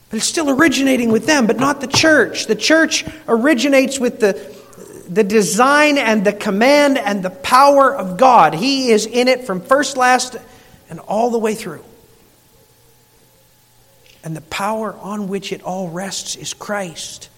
But 0.09 0.19
it's 0.19 0.27
still 0.27 0.49
originating 0.49 1.11
with 1.11 1.27
them, 1.27 1.47
but 1.47 1.59
not 1.59 1.81
the 1.81 1.87
church. 1.87 2.47
The 2.47 2.55
church 2.55 3.05
originates 3.29 3.99
with 3.99 4.21
the 4.21 4.35
the 5.09 5.25
design 5.25 5.99
and 5.99 6.25
the 6.25 6.33
command 6.33 6.99
and 6.99 7.23
the 7.23 7.31
power 7.31 7.95
of 7.95 8.17
God. 8.17 8.55
He 8.55 8.91
is 8.91 9.07
in 9.07 9.29
it 9.29 9.45
from 9.45 9.61
first, 9.61 9.97
last, 9.97 10.37
and 10.91 11.01
all 11.01 11.31
the 11.31 11.39
way 11.39 11.55
through. 11.55 11.85
And 14.25 14.37
the 14.37 14.43
power 14.43 14.93
on 14.95 15.29
which 15.29 15.53
it 15.53 15.63
all 15.63 15.89
rests 15.89 16.37
is 16.37 16.53
Christ, 16.53 17.29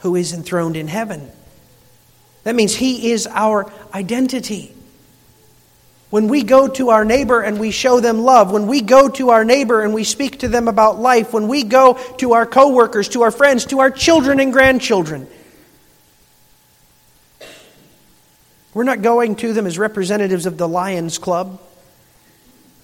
who 0.00 0.16
is 0.16 0.32
enthroned 0.32 0.76
in 0.76 0.88
heaven. 0.88 1.30
That 2.44 2.54
means 2.54 2.74
He 2.74 3.12
is 3.12 3.26
our 3.26 3.70
identity. 3.92 4.74
When 6.08 6.28
we 6.28 6.42
go 6.42 6.68
to 6.68 6.90
our 6.90 7.04
neighbor 7.04 7.40
and 7.40 7.58
we 7.58 7.70
show 7.70 8.00
them 8.00 8.20
love, 8.20 8.52
when 8.52 8.66
we 8.66 8.82
go 8.82 9.08
to 9.08 9.30
our 9.30 9.44
neighbor 9.44 9.82
and 9.82 9.94
we 9.94 10.04
speak 10.04 10.40
to 10.40 10.48
them 10.48 10.68
about 10.68 10.98
life, 10.98 11.32
when 11.32 11.48
we 11.48 11.62
go 11.62 11.94
to 12.18 12.34
our 12.34 12.44
coworkers, 12.44 13.08
to 13.10 13.22
our 13.22 13.30
friends, 13.30 13.66
to 13.66 13.80
our 13.80 13.90
children 13.90 14.38
and 14.38 14.52
grandchildren, 14.52 15.26
we're 18.74 18.84
not 18.84 19.02
going 19.02 19.36
to 19.36 19.52
them 19.52 19.66
as 19.66 19.78
representatives 19.78 20.46
of 20.46 20.56
the 20.56 20.68
Lions 20.68 21.18
Club 21.18 21.60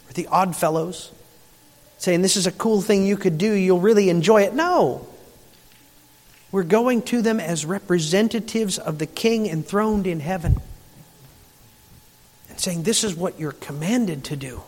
or 0.09 0.13
the 0.13 0.27
Odd 0.27 0.55
Fellows, 0.55 1.13
saying, 1.99 2.23
This 2.23 2.37
is 2.37 2.47
a 2.47 2.53
cool 2.53 2.81
thing 2.81 3.07
you 3.07 3.17
could 3.17 3.39
do, 3.39 3.53
you'll 3.53 3.81
really 3.81 4.11
enjoy 4.11 4.43
it. 4.43 4.55
No. 4.55 5.07
We're 6.51 6.63
going 6.63 7.03
to 7.03 7.21
them 7.21 7.41
as 7.41 7.67
representatives 7.67 8.79
of 8.79 8.99
the 8.99 9.07
King 9.07 9.47
enthroned 9.47 10.07
in 10.07 10.21
heaven 10.21 10.57
and 12.49 12.59
saying, 12.59 12.83
This 12.83 13.05
is 13.05 13.15
what 13.15 13.39
you're 13.39 13.53
commanded 13.53 14.25
to 14.25 14.37
do. 14.37 14.63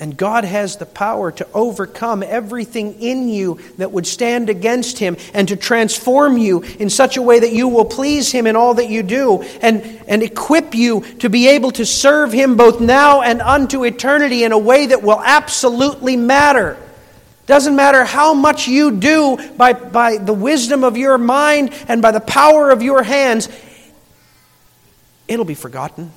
And 0.00 0.16
God 0.16 0.44
has 0.44 0.76
the 0.76 0.86
power 0.86 1.30
to 1.32 1.46
overcome 1.54 2.24
everything 2.24 3.00
in 3.00 3.28
you 3.28 3.60
that 3.76 3.92
would 3.92 4.08
stand 4.08 4.50
against 4.50 4.98
Him 4.98 5.16
and 5.32 5.46
to 5.48 5.56
transform 5.56 6.36
you 6.36 6.62
in 6.62 6.90
such 6.90 7.16
a 7.16 7.22
way 7.22 7.38
that 7.38 7.52
you 7.52 7.68
will 7.68 7.84
please 7.84 8.32
Him 8.32 8.48
in 8.48 8.56
all 8.56 8.74
that 8.74 8.88
you 8.88 9.04
do 9.04 9.42
and, 9.62 9.82
and 10.08 10.22
equip 10.24 10.74
you 10.74 11.02
to 11.20 11.30
be 11.30 11.46
able 11.48 11.70
to 11.72 11.86
serve 11.86 12.32
Him 12.32 12.56
both 12.56 12.80
now 12.80 13.22
and 13.22 13.40
unto 13.40 13.84
eternity 13.84 14.42
in 14.42 14.50
a 14.50 14.58
way 14.58 14.86
that 14.86 15.04
will 15.04 15.20
absolutely 15.20 16.16
matter. 16.16 16.76
Doesn't 17.46 17.76
matter 17.76 18.04
how 18.04 18.34
much 18.34 18.66
you 18.66 18.90
do 18.90 19.38
by, 19.56 19.74
by 19.74 20.16
the 20.16 20.32
wisdom 20.32 20.82
of 20.82 20.96
your 20.96 21.18
mind 21.18 21.72
and 21.86 22.02
by 22.02 22.10
the 22.10 22.20
power 22.20 22.70
of 22.70 22.82
your 22.82 23.04
hands, 23.04 23.48
it'll 25.28 25.44
be 25.44 25.54
forgotten. 25.54 26.10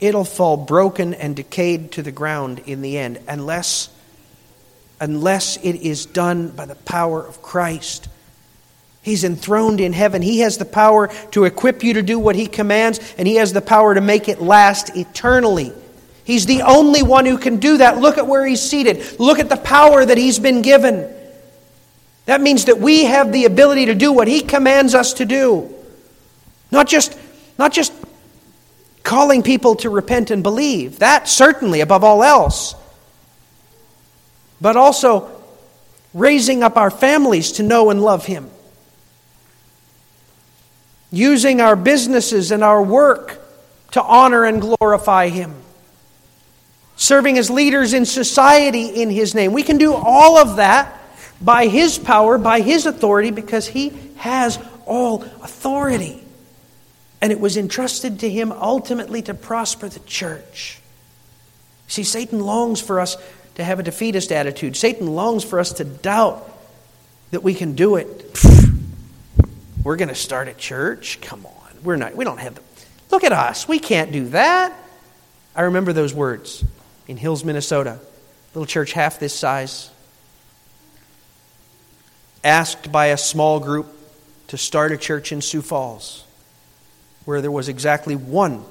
It'll 0.00 0.24
fall 0.24 0.56
broken 0.56 1.12
and 1.12 1.36
decayed 1.36 1.92
to 1.92 2.02
the 2.02 2.10
ground 2.10 2.62
in 2.66 2.80
the 2.80 2.96
end, 2.96 3.20
unless, 3.28 3.90
unless 4.98 5.58
it 5.58 5.76
is 5.76 6.06
done 6.06 6.48
by 6.48 6.64
the 6.64 6.74
power 6.74 7.24
of 7.24 7.42
Christ. 7.42 8.08
He's 9.02 9.24
enthroned 9.24 9.80
in 9.80 9.92
heaven. 9.92 10.22
He 10.22 10.40
has 10.40 10.58
the 10.58 10.64
power 10.64 11.08
to 11.32 11.44
equip 11.44 11.84
you 11.84 11.94
to 11.94 12.02
do 12.02 12.18
what 12.18 12.36
He 12.36 12.46
commands, 12.46 12.98
and 13.18 13.28
He 13.28 13.36
has 13.36 13.52
the 13.52 13.60
power 13.60 13.94
to 13.94 14.00
make 14.00 14.28
it 14.28 14.40
last 14.40 14.96
eternally. 14.96 15.72
He's 16.24 16.46
the 16.46 16.62
only 16.62 17.02
one 17.02 17.26
who 17.26 17.38
can 17.38 17.58
do 17.58 17.78
that. 17.78 17.98
Look 17.98 18.16
at 18.16 18.26
where 18.26 18.46
He's 18.46 18.62
seated. 18.62 19.18
Look 19.18 19.38
at 19.38 19.48
the 19.48 19.56
power 19.56 20.04
that 20.04 20.16
He's 20.16 20.38
been 20.38 20.62
given. 20.62 21.12
That 22.26 22.40
means 22.40 22.66
that 22.66 22.78
we 22.78 23.04
have 23.04 23.32
the 23.32 23.46
ability 23.46 23.86
to 23.86 23.94
do 23.94 24.12
what 24.12 24.28
He 24.28 24.40
commands 24.40 24.94
us 24.94 25.14
to 25.14 25.24
do. 25.24 25.74
Not 26.70 26.86
just, 26.88 27.18
not 27.58 27.72
just 27.72 27.92
calling 29.02 29.42
people 29.42 29.76
to 29.76 29.90
repent 29.90 30.30
and 30.30 30.42
believe, 30.42 30.98
that 30.98 31.28
certainly 31.28 31.80
above 31.80 32.04
all 32.04 32.22
else, 32.22 32.74
but 34.60 34.76
also 34.76 35.30
raising 36.12 36.62
up 36.62 36.76
our 36.76 36.90
families 36.90 37.52
to 37.52 37.62
know 37.62 37.90
and 37.90 38.02
love 38.02 38.26
Him. 38.26 38.50
Using 41.10 41.60
our 41.60 41.76
businesses 41.76 42.50
and 42.50 42.62
our 42.62 42.82
work 42.82 43.40
to 43.92 44.02
honor 44.02 44.44
and 44.44 44.60
glorify 44.60 45.28
Him. 45.28 45.54
Serving 46.96 47.38
as 47.38 47.50
leaders 47.50 47.94
in 47.94 48.04
society 48.04 48.86
in 48.86 49.10
His 49.10 49.34
name. 49.34 49.52
We 49.52 49.62
can 49.62 49.78
do 49.78 49.94
all 49.94 50.38
of 50.38 50.56
that 50.56 51.00
by 51.40 51.66
His 51.66 51.98
power, 51.98 52.38
by 52.38 52.60
His 52.60 52.86
authority, 52.86 53.30
because 53.30 53.66
He 53.66 53.92
has 54.16 54.58
all 54.84 55.22
authority 55.22 56.19
and 57.20 57.32
it 57.32 57.40
was 57.40 57.56
entrusted 57.56 58.20
to 58.20 58.30
him 58.30 58.52
ultimately 58.52 59.22
to 59.22 59.34
prosper 59.34 59.88
the 59.88 60.00
church. 60.00 60.80
See, 61.88 62.04
Satan 62.04 62.40
longs 62.40 62.80
for 62.80 63.00
us 63.00 63.16
to 63.56 63.64
have 63.64 63.78
a 63.78 63.82
defeatist 63.82 64.32
attitude. 64.32 64.76
Satan 64.76 65.06
longs 65.08 65.44
for 65.44 65.58
us 65.58 65.74
to 65.74 65.84
doubt 65.84 66.46
that 67.30 67.42
we 67.42 67.54
can 67.54 67.74
do 67.74 67.96
it. 67.96 68.38
We're 69.84 69.96
going 69.96 70.08
to 70.08 70.14
start 70.14 70.48
a 70.48 70.54
church? 70.54 71.20
Come 71.20 71.44
on. 71.46 71.52
We're 71.82 71.96
not 71.96 72.14
we 72.14 72.24
don't 72.24 72.38
have 72.38 72.54
the 72.54 72.62
Look 73.10 73.24
at 73.24 73.32
us. 73.32 73.66
We 73.66 73.78
can't 73.78 74.12
do 74.12 74.28
that. 74.28 74.72
I 75.56 75.62
remember 75.62 75.92
those 75.92 76.14
words 76.14 76.64
in 77.08 77.16
Hills, 77.16 77.44
Minnesota. 77.44 77.98
Little 78.54 78.66
church 78.66 78.92
half 78.92 79.18
this 79.18 79.34
size. 79.34 79.90
Asked 82.44 82.92
by 82.92 83.06
a 83.06 83.16
small 83.16 83.58
group 83.58 83.88
to 84.48 84.56
start 84.56 84.92
a 84.92 84.96
church 84.96 85.32
in 85.32 85.40
Sioux 85.40 85.62
Falls 85.62 86.24
where 87.30 87.40
there 87.40 87.52
was 87.52 87.68
exactly 87.68 88.16
one 88.16 88.64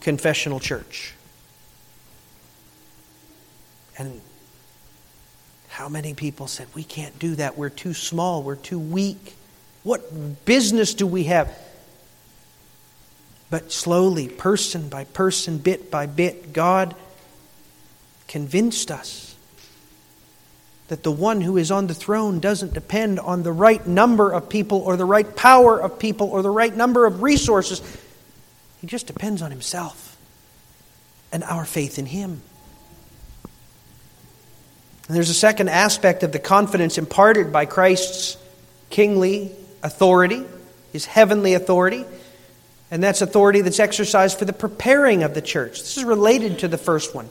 confessional 0.00 0.58
church. 0.58 1.12
And 3.98 4.22
how 5.68 5.90
many 5.90 6.14
people 6.14 6.46
said, 6.46 6.68
We 6.74 6.84
can't 6.84 7.18
do 7.18 7.34
that. 7.34 7.58
We're 7.58 7.68
too 7.68 7.92
small. 7.92 8.42
We're 8.42 8.56
too 8.56 8.78
weak. 8.78 9.34
What 9.82 10.46
business 10.46 10.94
do 10.94 11.06
we 11.06 11.24
have? 11.24 11.54
But 13.50 13.70
slowly, 13.70 14.26
person 14.26 14.88
by 14.88 15.04
person, 15.04 15.58
bit 15.58 15.90
by 15.90 16.06
bit, 16.06 16.54
God 16.54 16.94
convinced 18.26 18.90
us 18.90 19.31
that 20.92 21.02
the 21.02 21.10
one 21.10 21.40
who 21.40 21.56
is 21.56 21.70
on 21.70 21.86
the 21.86 21.94
throne 21.94 22.38
doesn't 22.38 22.74
depend 22.74 23.18
on 23.18 23.42
the 23.42 23.50
right 23.50 23.86
number 23.86 24.30
of 24.30 24.50
people 24.50 24.80
or 24.80 24.94
the 24.98 25.06
right 25.06 25.34
power 25.34 25.80
of 25.80 25.98
people 25.98 26.28
or 26.28 26.42
the 26.42 26.50
right 26.50 26.76
number 26.76 27.06
of 27.06 27.22
resources. 27.22 27.80
He 28.82 28.86
just 28.86 29.06
depends 29.06 29.40
on 29.40 29.50
himself 29.50 30.18
and 31.32 31.44
our 31.44 31.64
faith 31.64 31.98
in 31.98 32.04
him. 32.04 32.42
And 35.08 35.16
there's 35.16 35.30
a 35.30 35.34
second 35.34 35.70
aspect 35.70 36.24
of 36.24 36.32
the 36.32 36.38
confidence 36.38 36.98
imparted 36.98 37.54
by 37.54 37.64
Christ's 37.64 38.36
kingly 38.90 39.50
authority, 39.82 40.44
his 40.92 41.06
heavenly 41.06 41.54
authority, 41.54 42.04
and 42.90 43.02
that's 43.02 43.22
authority 43.22 43.62
that's 43.62 43.80
exercised 43.80 44.38
for 44.38 44.44
the 44.44 44.52
preparing 44.52 45.22
of 45.22 45.32
the 45.32 45.40
church. 45.40 45.78
This 45.78 45.96
is 45.96 46.04
related 46.04 46.58
to 46.58 46.68
the 46.68 46.76
first 46.76 47.14
one. 47.14 47.30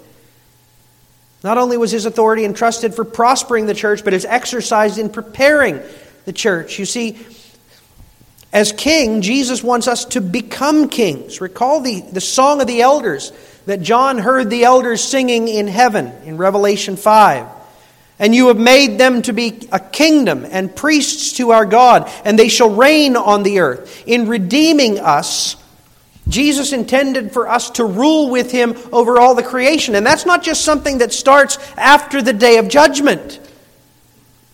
Not 1.44 1.58
only 1.58 1.78
was 1.78 1.92
his 1.92 2.06
authority 2.06 2.46
entrusted 2.46 2.94
for 2.94 3.04
prospering 3.04 3.66
the 3.66 3.74
church, 3.74 4.04
but 4.04 4.14
is 4.14 4.26
exercised 4.26 4.98
in 4.98 5.10
preparing 5.10 5.80
the 6.26 6.34
church. 6.34 6.78
You 6.78 6.86
see, 6.86 7.18
as 8.54 8.72
king, 8.72 9.22
Jesus 9.22 9.64
wants 9.64 9.88
us 9.88 10.06
to 10.06 10.22
become 10.22 10.90
kings. 10.90 11.42
Recall 11.42 11.82
the, 11.82 12.02
the 12.02 12.22
song 12.22 12.62
of 12.62 12.68
the 12.68 12.82
elders 12.82 13.32
that 13.66 13.82
John 13.82 14.18
heard 14.18 14.50
the 14.50 14.66
elders 14.66 15.02
singing 15.02 15.48
in 15.48 15.68
heaven 15.68 16.12
in 16.26 16.38
Revelation 16.38 16.98
5. 16.98 17.48
And 18.20 18.36
you 18.36 18.50
have 18.50 18.60
made 18.60 19.00
them 19.00 19.24
to 19.24 19.34
be 19.34 19.68
a 19.72 19.80
kingdom 19.80 20.46
and 20.50 20.76
priests 20.76 21.34
to 21.38 21.52
our 21.52 21.66
God, 21.66 22.12
and 22.24 22.38
they 22.38 22.50
shall 22.50 22.70
reign 22.70 23.16
on 23.16 23.42
the 23.42 23.62
earth. 23.62 24.04
In 24.06 24.28
redeeming 24.28 25.00
us, 25.00 25.56
Jesus 26.32 26.72
intended 26.72 27.32
for 27.34 27.48
us 27.48 27.70
to 27.72 27.86
rule 27.86 28.30
with 28.30 28.52
him 28.52 28.76
over 28.91 29.20
all 29.20 29.36
the 29.36 29.44
creation. 29.44 29.96
And 29.96 30.06
that's 30.06 30.26
not 30.26 30.41
just 30.41 30.63
something 30.63 31.00
that 31.00 31.12
starts 31.12 31.58
after 31.78 32.22
the 32.22 32.34
day 32.34 32.58
of 32.58 32.70
judgment. 32.70 33.39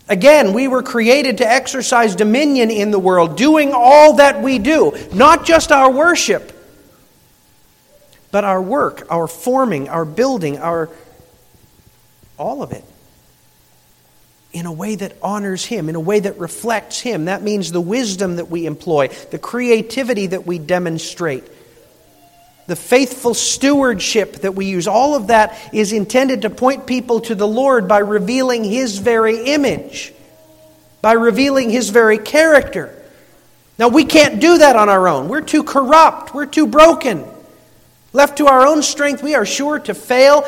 Again, 0.09 0.53
we 0.53 0.67
were 0.67 0.83
created 0.83 1.39
to 1.39 1.47
exercise 1.47 2.15
dominion 2.15 2.71
in 2.71 2.91
the 2.91 2.99
world, 2.99 3.37
doing 3.37 3.73
all 3.73 4.13
that 4.13 4.41
we 4.41 4.57
do, 4.57 4.97
not 5.13 5.45
just 5.45 5.71
our 5.71 5.91
worship, 5.91 6.53
but 8.31 8.43
our 8.43 8.61
work, 8.61 9.05
our 9.09 9.27
forming, 9.27 9.89
our 9.89 10.05
building, 10.05 10.57
our 10.57 10.89
all 12.37 12.63
of 12.63 12.71
it 12.71 12.83
in 14.53 14.65
a 14.65 14.71
way 14.71 14.95
that 14.95 15.15
honors 15.21 15.65
Him, 15.65 15.89
in 15.89 15.95
a 15.95 15.99
way 15.99 16.19
that 16.19 16.39
reflects 16.39 16.99
Him. 16.99 17.25
That 17.25 17.43
means 17.43 17.71
the 17.71 17.81
wisdom 17.81 18.37
that 18.37 18.49
we 18.49 18.65
employ, 18.65 19.09
the 19.29 19.37
creativity 19.37 20.27
that 20.27 20.47
we 20.47 20.57
demonstrate 20.57 21.43
the 22.67 22.75
faithful 22.75 23.33
stewardship 23.33 24.37
that 24.37 24.53
we 24.53 24.65
use, 24.65 24.87
all 24.87 25.15
of 25.15 25.27
that 25.27 25.57
is 25.73 25.93
intended 25.93 26.41
to 26.41 26.49
point 26.49 26.85
people 26.85 27.21
to 27.21 27.33
the 27.33 27.47
Lord 27.47 27.87
by 27.87 27.99
revealing 27.99 28.65
His 28.65 28.99
very 28.99 29.45
image, 29.45 30.13
by 31.01 31.13
revealing 31.13 31.69
His 31.69 31.89
very 31.89 32.17
character. 32.17 32.93
Now, 33.79 33.87
we 33.87 34.03
can't 34.03 34.41
do 34.41 34.57
that 34.57 34.75
on 34.75 34.89
our 34.89 35.07
own. 35.07 35.29
We're 35.29 35.41
too 35.41 35.63
corrupt, 35.63 36.33
we're 36.33 36.45
too 36.45 36.67
broken. 36.67 37.25
Left 38.11 38.37
to 38.39 38.47
our 38.47 38.67
own 38.67 38.83
strength, 38.83 39.23
we 39.23 39.35
are 39.35 39.45
sure 39.45 39.79
to 39.79 39.93
fail. 39.93 40.43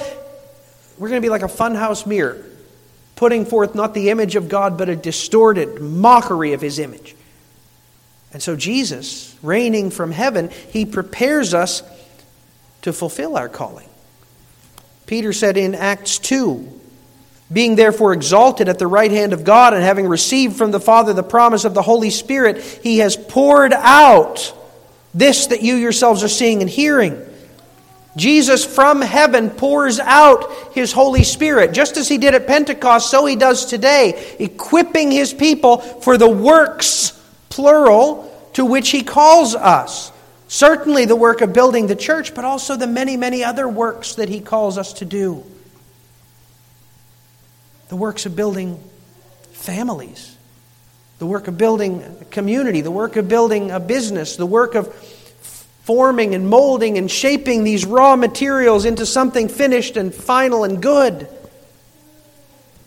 We're 0.97 1.09
going 1.09 1.21
to 1.21 1.25
be 1.25 1.29
like 1.29 1.43
a 1.43 1.45
funhouse 1.45 2.05
mirror, 2.05 2.43
putting 3.15 3.45
forth 3.45 3.75
not 3.75 3.93
the 3.93 4.09
image 4.09 4.35
of 4.35 4.49
God, 4.49 4.77
but 4.77 4.89
a 4.89 4.95
distorted 4.95 5.79
mockery 5.79 6.51
of 6.51 6.59
His 6.59 6.79
image. 6.79 7.15
And 8.33 8.43
so, 8.43 8.57
Jesus, 8.57 9.37
reigning 9.41 9.89
from 9.89 10.11
heaven, 10.11 10.49
He 10.71 10.85
prepares 10.85 11.53
us 11.53 11.81
to 12.81 12.93
fulfill 12.93 13.37
our 13.37 13.49
calling. 13.49 13.89
Peter 15.05 15.33
said 15.33 15.57
in 15.57 15.75
Acts 15.75 16.19
2 16.19 16.79
Being 17.51 17.75
therefore 17.75 18.13
exalted 18.13 18.69
at 18.69 18.79
the 18.79 18.87
right 18.87 19.11
hand 19.11 19.33
of 19.33 19.43
God, 19.43 19.73
and 19.73 19.83
having 19.83 20.07
received 20.07 20.55
from 20.57 20.71
the 20.71 20.79
Father 20.79 21.13
the 21.13 21.23
promise 21.23 21.65
of 21.65 21.73
the 21.73 21.81
Holy 21.81 22.09
Spirit, 22.09 22.61
he 22.83 22.99
has 22.99 23.17
poured 23.17 23.73
out 23.73 24.53
this 25.13 25.47
that 25.47 25.63
you 25.63 25.75
yourselves 25.75 26.23
are 26.23 26.27
seeing 26.27 26.61
and 26.61 26.69
hearing. 26.69 27.25
Jesus 28.15 28.65
from 28.65 29.01
heaven 29.01 29.49
pours 29.49 29.99
out 29.99 30.73
his 30.73 30.91
Holy 30.91 31.23
Spirit. 31.23 31.73
Just 31.73 31.97
as 31.97 32.07
he 32.07 32.17
did 32.17 32.35
at 32.35 32.47
Pentecost, 32.47 33.09
so 33.09 33.25
he 33.25 33.35
does 33.35 33.65
today, 33.65 34.35
equipping 34.39 35.11
his 35.11 35.33
people 35.33 35.77
for 35.77 36.17
the 36.17 36.29
works, 36.29 37.19
plural, 37.49 38.25
to 38.53 38.65
which 38.65 38.89
he 38.89 39.03
calls 39.03 39.55
us. 39.55 40.11
Certainly 40.49 41.05
the 41.05 41.15
work 41.15 41.41
of 41.41 41.53
building 41.53 41.85
the 41.85 41.95
church, 41.95 42.33
but 42.33 42.43
also 42.43 42.75
the 42.75 42.87
many, 42.87 43.15
many 43.15 43.43
other 43.43 43.67
works 43.67 44.15
that 44.15 44.29
he 44.29 44.41
calls 44.41 44.79
us 44.79 44.93
to 44.93 45.05
do. 45.05 45.43
The 47.89 47.95
works 47.95 48.25
of 48.25 48.35
building 48.35 48.83
families, 49.51 50.35
the 51.19 51.27
work 51.27 51.47
of 51.47 51.57
building 51.57 52.03
a 52.21 52.25
community, 52.25 52.81
the 52.81 52.89
work 52.89 53.15
of 53.15 53.27
building 53.27 53.69
a 53.69 53.79
business, 53.79 54.37
the 54.37 54.45
work 54.47 54.73
of 54.73 54.91
forming 55.83 56.33
and 56.33 56.49
molding 56.49 56.97
and 56.97 57.11
shaping 57.11 57.63
these 57.63 57.85
raw 57.85 58.15
materials 58.15 58.85
into 58.85 59.05
something 59.05 59.49
finished 59.49 59.97
and 59.97 60.15
final 60.15 60.63
and 60.63 60.81
good. 60.81 61.29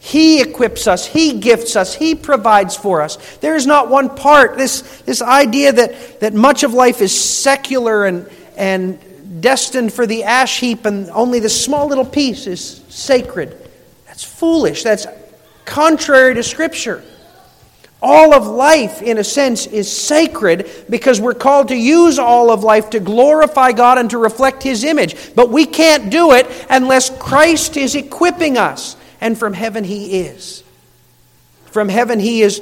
He 0.05 0.43
equips 0.43 0.89
us, 0.89 1.07
He 1.07 1.39
gifts 1.39 1.77
us, 1.77 1.95
He 1.95 2.17
provides 2.17 2.75
for 2.75 3.03
us. 3.03 3.37
There 3.37 3.55
is 3.55 3.69
not 3.69 3.89
one 3.89 4.17
part, 4.17 4.59
this, 4.59 4.81
this 5.03 5.23
idea 5.23 5.73
that, 5.73 6.19
that 6.19 6.35
much 6.35 6.65
of 6.65 6.75
life 6.75 7.01
is 7.01 7.17
secular 7.17 8.05
and, 8.07 8.29
and 8.57 9.41
destined 9.41 9.93
for 9.93 10.05
the 10.05 10.25
ash 10.25 10.59
heap 10.59 10.87
and 10.87 11.09
only 11.11 11.39
the 11.39 11.49
small 11.49 11.87
little 11.87 12.05
piece 12.05 12.49
is 12.49 12.83
sacred. 12.89 13.57
That's 14.07 14.25
foolish. 14.25 14.83
That's 14.83 15.07
contrary 15.67 16.35
to 16.35 16.43
Scripture. 16.43 17.05
All 18.03 18.35
of 18.35 18.45
life, 18.49 19.03
in 19.03 19.19
a 19.19 19.25
sense, 19.25 19.69
is 19.69 19.89
sacred 19.89 20.69
because 20.91 21.21
we're 21.21 21.33
called 21.33 21.69
to 21.69 21.77
use 21.77 22.19
all 22.19 22.51
of 22.51 22.65
life 22.65 22.91
to 22.91 22.99
glorify 22.99 23.71
God 23.71 23.99
and 23.99 24.11
to 24.11 24.19
reflect 24.19 24.65
His 24.65 24.83
image. 24.83 25.33
But 25.37 25.51
we 25.51 25.65
can't 25.65 26.11
do 26.11 26.33
it 26.33 26.49
unless 26.69 27.09
Christ 27.21 27.77
is 27.77 27.95
equipping 27.95 28.59
us. 28.59 28.97
And 29.23 29.39
from 29.39 29.55
heaven, 29.55 29.85
He 29.85 30.21
is. 30.21 30.63
From 31.67 31.89
heaven, 31.89 32.21
He 32.21 32.43
is 32.43 32.61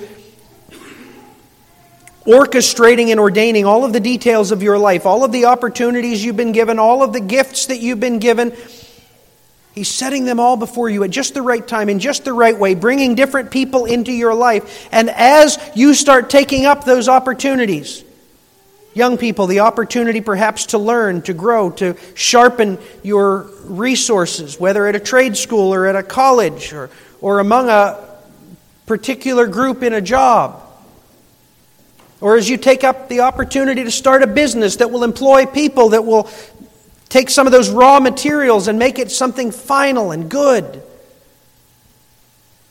orchestrating 2.24 3.08
and 3.10 3.18
ordaining 3.18 3.64
all 3.64 3.84
of 3.84 3.92
the 3.92 3.98
details 3.98 4.52
of 4.52 4.62
your 4.62 4.78
life, 4.78 5.06
all 5.06 5.24
of 5.24 5.32
the 5.32 5.46
opportunities 5.46 6.24
you've 6.24 6.36
been 6.36 6.52
given, 6.52 6.78
all 6.78 7.02
of 7.02 7.12
the 7.12 7.20
gifts 7.20 7.66
that 7.66 7.80
you've 7.80 7.98
been 7.98 8.20
given 8.20 8.52
He's 9.74 9.88
setting 9.88 10.24
them 10.24 10.40
all 10.40 10.56
before 10.56 10.90
you 10.90 11.04
at 11.04 11.10
just 11.10 11.34
the 11.34 11.42
right 11.42 11.66
time, 11.66 11.88
in 11.88 12.00
just 12.00 12.24
the 12.24 12.32
right 12.32 12.58
way, 12.58 12.74
bringing 12.74 13.14
different 13.14 13.50
people 13.50 13.84
into 13.84 14.12
your 14.12 14.34
life. 14.34 14.88
And 14.90 15.08
as 15.08 15.58
you 15.74 15.94
start 15.94 16.28
taking 16.28 16.66
up 16.66 16.84
those 16.84 17.08
opportunities, 17.08 18.04
young 18.94 19.18
people, 19.18 19.46
the 19.46 19.60
opportunity 19.60 20.20
perhaps 20.20 20.66
to 20.66 20.78
learn, 20.78 21.22
to 21.22 21.34
grow, 21.34 21.70
to 21.70 21.96
sharpen 22.14 22.78
your 23.02 23.50
resources, 23.64 24.58
whether 24.58 24.86
at 24.86 24.96
a 24.96 25.00
trade 25.00 25.36
school 25.36 25.72
or 25.72 25.86
at 25.86 25.96
a 25.96 26.02
college 26.02 26.72
or, 26.72 26.90
or 27.20 27.38
among 27.38 27.68
a 27.68 27.98
particular 28.86 29.46
group 29.46 29.82
in 29.82 29.92
a 29.92 30.00
job. 30.00 30.62
Or 32.20 32.36
as 32.36 32.50
you 32.50 32.58
take 32.58 32.84
up 32.84 33.08
the 33.08 33.20
opportunity 33.20 33.84
to 33.84 33.90
start 33.90 34.22
a 34.22 34.26
business 34.26 34.76
that 34.76 34.90
will 34.90 35.04
employ 35.04 35.46
people 35.46 35.90
that 35.90 36.04
will 36.04 36.28
Take 37.10 37.28
some 37.28 37.46
of 37.46 37.52
those 37.52 37.68
raw 37.68 37.98
materials 38.00 38.68
and 38.68 38.78
make 38.78 38.98
it 39.00 39.10
something 39.10 39.50
final 39.50 40.12
and 40.12 40.30
good. 40.30 40.80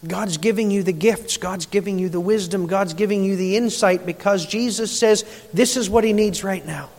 God's 0.07 0.37
giving 0.37 0.71
you 0.71 0.83
the 0.83 0.93
gifts. 0.93 1.37
God's 1.37 1.65
giving 1.65 1.99
you 1.99 2.09
the 2.09 2.19
wisdom. 2.19 2.67
God's 2.67 2.93
giving 2.93 3.23
you 3.23 3.35
the 3.35 3.57
insight 3.57 4.05
because 4.05 4.45
Jesus 4.45 4.97
says 4.97 5.25
this 5.53 5.75
is 5.75 5.89
what 5.89 6.03
He 6.03 6.13
needs 6.13 6.43
right 6.43 6.65
now. 6.65 6.89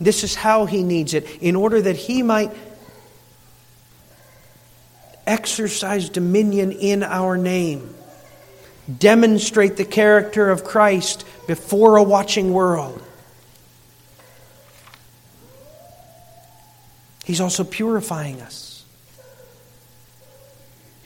This 0.00 0.22
is 0.22 0.34
how 0.34 0.66
He 0.66 0.82
needs 0.82 1.14
it 1.14 1.26
in 1.40 1.56
order 1.56 1.80
that 1.82 1.96
He 1.96 2.22
might 2.22 2.52
exercise 5.26 6.08
dominion 6.08 6.70
in 6.70 7.02
our 7.02 7.36
name, 7.36 7.94
demonstrate 8.98 9.76
the 9.76 9.84
character 9.84 10.50
of 10.50 10.64
Christ 10.64 11.24
before 11.46 11.96
a 11.96 12.02
watching 12.02 12.52
world. 12.52 13.02
He's 17.24 17.40
also 17.40 17.64
purifying 17.64 18.42
us. 18.42 18.63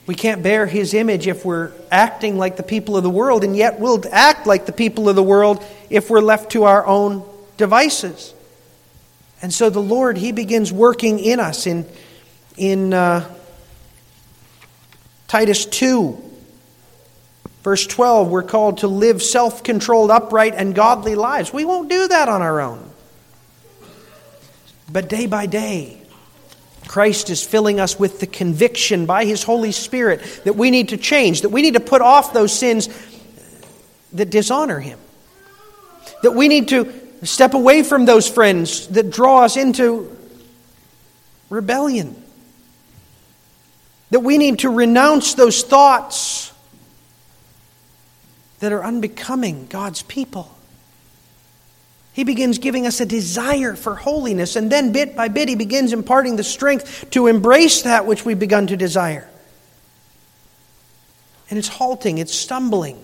We 0.09 0.15
can't 0.15 0.43
bear 0.43 0.65
His 0.65 0.95
image 0.95 1.27
if 1.27 1.45
we're 1.45 1.71
acting 1.91 2.39
like 2.39 2.57
the 2.57 2.63
people 2.63 2.97
of 2.97 3.03
the 3.03 3.11
world, 3.11 3.45
and 3.45 3.55
yet 3.55 3.79
we'll 3.79 4.03
act 4.11 4.47
like 4.47 4.65
the 4.65 4.73
people 4.73 5.07
of 5.07 5.17
the 5.17 5.23
world 5.23 5.63
if 5.91 6.09
we're 6.09 6.23
left 6.23 6.53
to 6.53 6.65
our 6.65 6.85
own 6.87 7.23
devices. 7.59 8.33
And 9.43 9.53
so 9.53 9.69
the 9.69 9.83
Lord, 9.83 10.17
He 10.17 10.33
begins 10.33 10.73
working 10.73 11.19
in 11.19 11.41
us. 11.41 11.67
In, 11.67 11.85
in 12.57 12.95
uh, 12.95 13.31
Titus 15.27 15.67
2, 15.67 16.17
verse 17.63 17.87
12, 17.87 18.31
we're 18.31 18.43
called 18.43 18.79
to 18.79 18.89
live 18.89 19.23
self 19.23 19.63
controlled, 19.63 20.11
upright, 20.11 20.55
and 20.57 20.75
godly 20.75 21.17
lives. 21.17 21.53
We 21.53 21.67
won't 21.67 21.91
do 21.91 22.09
that 22.09 22.31
on 22.31 22.41
our 22.41 22.63
own. 22.63 22.91
But 24.91 25.11
day 25.11 25.27
by 25.27 25.45
day, 25.45 26.01
Christ 26.87 27.31
is 27.31 27.45
filling 27.45 27.81
us 27.81 27.99
with 27.99 28.21
the 28.21 28.27
conviction 28.27 29.07
by 29.07 29.25
His 29.25 29.43
Holy 29.43 29.73
Spirit 29.73 30.43
that 30.45 30.57
we 30.57 30.71
need 30.71 30.91
to 30.91 30.97
change, 30.97 31.43
that 31.43 31.51
we 31.51 31.63
need 31.63 31.75
to 31.75 31.81
put 31.81 32.01
off 32.01 32.33
those 32.33 32.57
sins 32.57 32.89
that 34.13 34.31
dishonor 34.31 34.81
Him, 34.81 34.99
that 36.23 36.33
we 36.33 36.49
need 36.49 36.69
to 36.69 36.93
step 37.23 37.55
away 37.55 37.83
from 37.83 38.05
those 38.05 38.29
friends 38.29 38.87
that 38.89 39.11
draw 39.11 39.45
us 39.45 39.57
into 39.57 40.17
rebellion, 41.51 42.23
that 44.11 44.21
we 44.21 44.39
need 44.39 44.61
to 44.61 44.71
renounce 44.71 45.35
those 45.35 45.63
thoughts 45.63 46.53
that 48.61 48.73
are 48.73 48.83
unbecoming 48.83 49.67
God's 49.67 50.03
people. 50.03 50.58
He 52.19 52.25
begins 52.25 52.59
giving 52.59 52.85
us 52.85 53.01
a 53.01 53.07
desire 53.07 53.77
for 53.77 53.95
holiness, 53.95 54.57
and 54.57 54.73
then 54.73 54.91
bit 54.91 55.15
by 55.15 55.29
bit, 55.29 55.49
He 55.49 55.55
begins 55.55 55.93
imparting 55.93 56.35
the 56.35 56.43
strength 56.43 57.11
to 57.11 57.29
embrace 57.29 57.83
that 57.83 58.07
which 58.07 58.25
we've 58.25 58.41
begun 58.41 58.67
to 58.67 58.77
desire. 58.77 59.29
And 61.49 61.61
it's 61.61 61.69
halting, 61.69 62.19
it's 62.19 62.35
stumbling. 62.35 63.01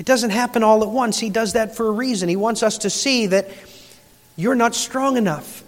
It 0.00 0.06
doesn't 0.06 0.30
happen 0.30 0.64
all 0.64 0.82
at 0.82 0.88
once. 0.88 1.20
He 1.20 1.30
does 1.30 1.52
that 1.52 1.76
for 1.76 1.86
a 1.86 1.92
reason. 1.92 2.28
He 2.28 2.34
wants 2.34 2.64
us 2.64 2.78
to 2.78 2.90
see 2.90 3.26
that 3.26 3.48
you're 4.34 4.56
not 4.56 4.74
strong 4.74 5.16
enough. 5.16 5.62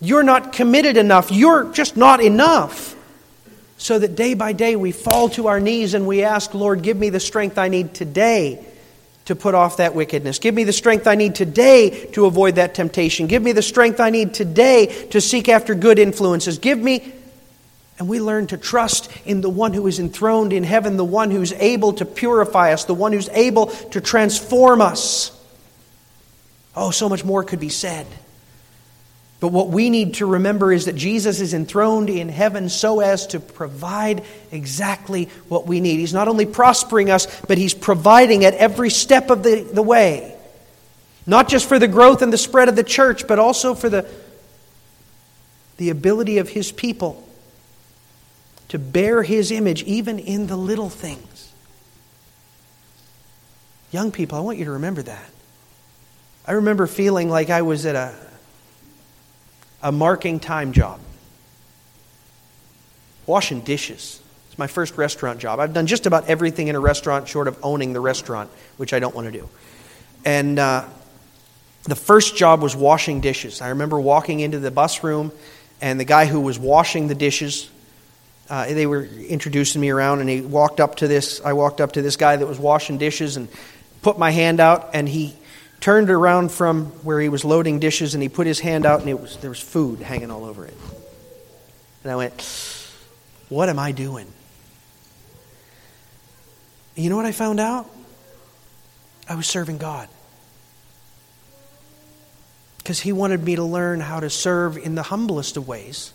You're 0.00 0.22
not 0.22 0.54
committed 0.54 0.96
enough. 0.96 1.30
You're 1.30 1.70
just 1.74 1.98
not 1.98 2.22
enough. 2.22 2.96
So 3.76 3.98
that 3.98 4.14
day 4.14 4.32
by 4.32 4.54
day 4.54 4.76
we 4.76 4.92
fall 4.92 5.28
to 5.30 5.48
our 5.48 5.60
knees 5.60 5.92
and 5.92 6.06
we 6.06 6.22
ask, 6.22 6.54
Lord, 6.54 6.80
give 6.80 6.96
me 6.96 7.10
the 7.10 7.20
strength 7.20 7.58
I 7.58 7.68
need 7.68 7.92
today 7.92 8.64
to 9.26 9.36
put 9.36 9.54
off 9.54 9.76
that 9.76 9.94
wickedness. 9.94 10.38
Give 10.38 10.54
me 10.54 10.64
the 10.64 10.72
strength 10.72 11.06
I 11.06 11.14
need 11.14 11.34
today 11.34 12.06
to 12.12 12.26
avoid 12.26 12.56
that 12.56 12.74
temptation. 12.74 13.26
Give 13.26 13.42
me 13.42 13.52
the 13.52 13.62
strength 13.62 14.00
I 14.00 14.10
need 14.10 14.34
today 14.34 14.86
to 15.10 15.20
seek 15.20 15.48
after 15.48 15.74
good 15.74 15.98
influences. 15.98 16.58
Give 16.58 16.78
me. 16.78 17.12
And 17.98 18.08
we 18.08 18.20
learn 18.20 18.46
to 18.48 18.58
trust 18.58 19.10
in 19.24 19.40
the 19.40 19.48
one 19.48 19.72
who 19.72 19.86
is 19.86 19.98
enthroned 19.98 20.52
in 20.52 20.64
heaven, 20.64 20.96
the 20.96 21.04
one 21.04 21.30
who's 21.30 21.52
able 21.54 21.94
to 21.94 22.04
purify 22.04 22.72
us, 22.72 22.84
the 22.84 22.94
one 22.94 23.12
who's 23.12 23.28
able 23.30 23.66
to 23.66 24.00
transform 24.00 24.80
us. 24.80 25.32
Oh, 26.74 26.90
so 26.90 27.08
much 27.08 27.24
more 27.24 27.42
could 27.42 27.58
be 27.58 27.70
said. 27.70 28.06
But 29.38 29.48
what 29.48 29.68
we 29.68 29.90
need 29.90 30.14
to 30.14 30.26
remember 30.26 30.72
is 30.72 30.86
that 30.86 30.96
Jesus 30.96 31.40
is 31.40 31.52
enthroned 31.52 32.08
in 32.08 32.30
heaven 32.30 32.68
so 32.70 33.00
as 33.00 33.26
to 33.28 33.40
provide 33.40 34.24
exactly 34.50 35.28
what 35.48 35.66
we 35.66 35.80
need. 35.80 35.98
He's 35.98 36.14
not 36.14 36.26
only 36.26 36.46
prospering 36.46 37.10
us, 37.10 37.26
but 37.42 37.58
He's 37.58 37.74
providing 37.74 38.44
at 38.44 38.54
every 38.54 38.88
step 38.88 39.28
of 39.28 39.42
the, 39.42 39.60
the 39.60 39.82
way. 39.82 40.34
Not 41.26 41.48
just 41.48 41.68
for 41.68 41.78
the 41.78 41.88
growth 41.88 42.22
and 42.22 42.32
the 42.32 42.38
spread 42.38 42.68
of 42.68 42.76
the 42.76 42.84
church, 42.84 43.26
but 43.26 43.38
also 43.38 43.74
for 43.74 43.90
the, 43.90 44.08
the 45.76 45.90
ability 45.90 46.38
of 46.38 46.48
His 46.48 46.72
people 46.72 47.22
to 48.68 48.78
bear 48.78 49.22
His 49.22 49.50
image 49.50 49.82
even 49.82 50.18
in 50.18 50.46
the 50.46 50.56
little 50.56 50.88
things. 50.88 51.52
Young 53.92 54.10
people, 54.12 54.38
I 54.38 54.40
want 54.40 54.56
you 54.58 54.64
to 54.64 54.72
remember 54.72 55.02
that. 55.02 55.30
I 56.46 56.52
remember 56.52 56.86
feeling 56.86 57.28
like 57.28 57.50
I 57.50 57.62
was 57.62 57.84
at 57.84 57.96
a, 57.96 58.25
a 59.86 59.92
marking 59.92 60.40
time 60.40 60.72
job. 60.72 60.98
Washing 63.24 63.60
dishes. 63.60 64.20
It's 64.48 64.58
my 64.58 64.66
first 64.66 64.98
restaurant 64.98 65.38
job. 65.38 65.60
I've 65.60 65.72
done 65.72 65.86
just 65.86 66.06
about 66.06 66.28
everything 66.28 66.66
in 66.66 66.74
a 66.74 66.80
restaurant 66.80 67.28
short 67.28 67.46
of 67.46 67.56
owning 67.62 67.92
the 67.92 68.00
restaurant, 68.00 68.50
which 68.78 68.92
I 68.92 68.98
don't 68.98 69.14
want 69.14 69.26
to 69.26 69.38
do. 69.38 69.48
And 70.24 70.58
uh, 70.58 70.86
the 71.84 71.94
first 71.94 72.36
job 72.36 72.62
was 72.62 72.74
washing 72.74 73.20
dishes. 73.20 73.60
I 73.60 73.68
remember 73.68 74.00
walking 74.00 74.40
into 74.40 74.58
the 74.58 74.72
bus 74.72 75.04
room, 75.04 75.30
and 75.80 76.00
the 76.00 76.04
guy 76.04 76.26
who 76.26 76.40
was 76.40 76.58
washing 76.58 77.06
the 77.06 77.14
dishes 77.14 77.70
uh, 78.48 78.66
they 78.66 78.86
were 78.86 79.04
introducing 79.04 79.80
me 79.80 79.90
around, 79.90 80.20
and 80.20 80.28
he 80.28 80.40
walked 80.40 80.78
up 80.78 80.96
to 80.96 81.08
this. 81.08 81.40
I 81.44 81.52
walked 81.52 81.80
up 81.80 81.92
to 81.92 82.02
this 82.02 82.16
guy 82.16 82.36
that 82.36 82.46
was 82.46 82.58
washing 82.58 82.98
dishes 82.98 83.36
and 83.36 83.48
put 84.02 84.18
my 84.18 84.30
hand 84.30 84.60
out, 84.60 84.90
and 84.94 85.08
he 85.08 85.34
turned 85.80 86.10
around 86.10 86.50
from 86.50 86.86
where 87.04 87.20
he 87.20 87.28
was 87.28 87.44
loading 87.44 87.78
dishes, 87.78 88.14
and 88.14 88.22
he 88.22 88.28
put 88.28 88.46
his 88.46 88.60
hand 88.60 88.86
out, 88.86 89.00
and 89.00 89.08
it 89.08 89.20
was 89.20 89.36
there 89.38 89.50
was 89.50 89.60
food 89.60 90.00
hanging 90.00 90.30
all 90.30 90.44
over 90.44 90.64
it. 90.64 90.76
And 92.02 92.12
I 92.12 92.16
went, 92.16 92.42
"What 93.48 93.68
am 93.68 93.78
I 93.78 93.92
doing?" 93.92 94.32
You 96.94 97.10
know 97.10 97.16
what 97.16 97.26
I 97.26 97.32
found 97.32 97.60
out? 97.60 97.90
I 99.28 99.34
was 99.34 99.46
serving 99.46 99.78
God. 99.78 100.08
Because 102.78 103.00
He 103.00 103.12
wanted 103.12 103.42
me 103.42 103.56
to 103.56 103.64
learn 103.64 104.00
how 104.00 104.20
to 104.20 104.30
serve 104.30 104.78
in 104.78 104.94
the 104.94 105.02
humblest 105.02 105.56
of 105.56 105.66
ways. 105.68 106.12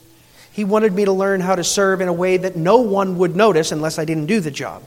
He 0.52 0.64
wanted 0.64 0.94
me 0.94 1.06
to 1.06 1.12
learn 1.12 1.42
how 1.42 1.56
to 1.56 1.64
serve 1.64 2.02
in 2.02 2.08
a 2.08 2.14
way 2.14 2.38
that 2.38 2.56
no 2.56 2.78
one 2.78 3.18
would 3.18 3.36
notice 3.36 3.72
unless 3.72 4.00
I 4.00 4.06
didn't 4.06 4.26
do 4.26 4.40
the 4.40 4.52
job. 4.52 4.84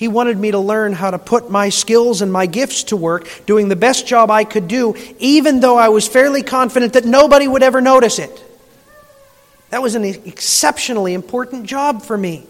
He 0.00 0.08
wanted 0.08 0.38
me 0.38 0.52
to 0.52 0.58
learn 0.58 0.94
how 0.94 1.10
to 1.10 1.18
put 1.18 1.50
my 1.50 1.68
skills 1.68 2.22
and 2.22 2.32
my 2.32 2.46
gifts 2.46 2.84
to 2.84 2.96
work, 2.96 3.28
doing 3.44 3.68
the 3.68 3.76
best 3.76 4.06
job 4.06 4.30
I 4.30 4.44
could 4.44 4.66
do, 4.66 4.96
even 5.18 5.60
though 5.60 5.76
I 5.76 5.90
was 5.90 6.08
fairly 6.08 6.42
confident 6.42 6.94
that 6.94 7.04
nobody 7.04 7.46
would 7.46 7.62
ever 7.62 7.82
notice 7.82 8.18
it. 8.18 8.42
That 9.68 9.82
was 9.82 9.96
an 9.96 10.06
exceptionally 10.06 11.12
important 11.12 11.66
job 11.66 12.00
for 12.00 12.16
me. 12.16 12.46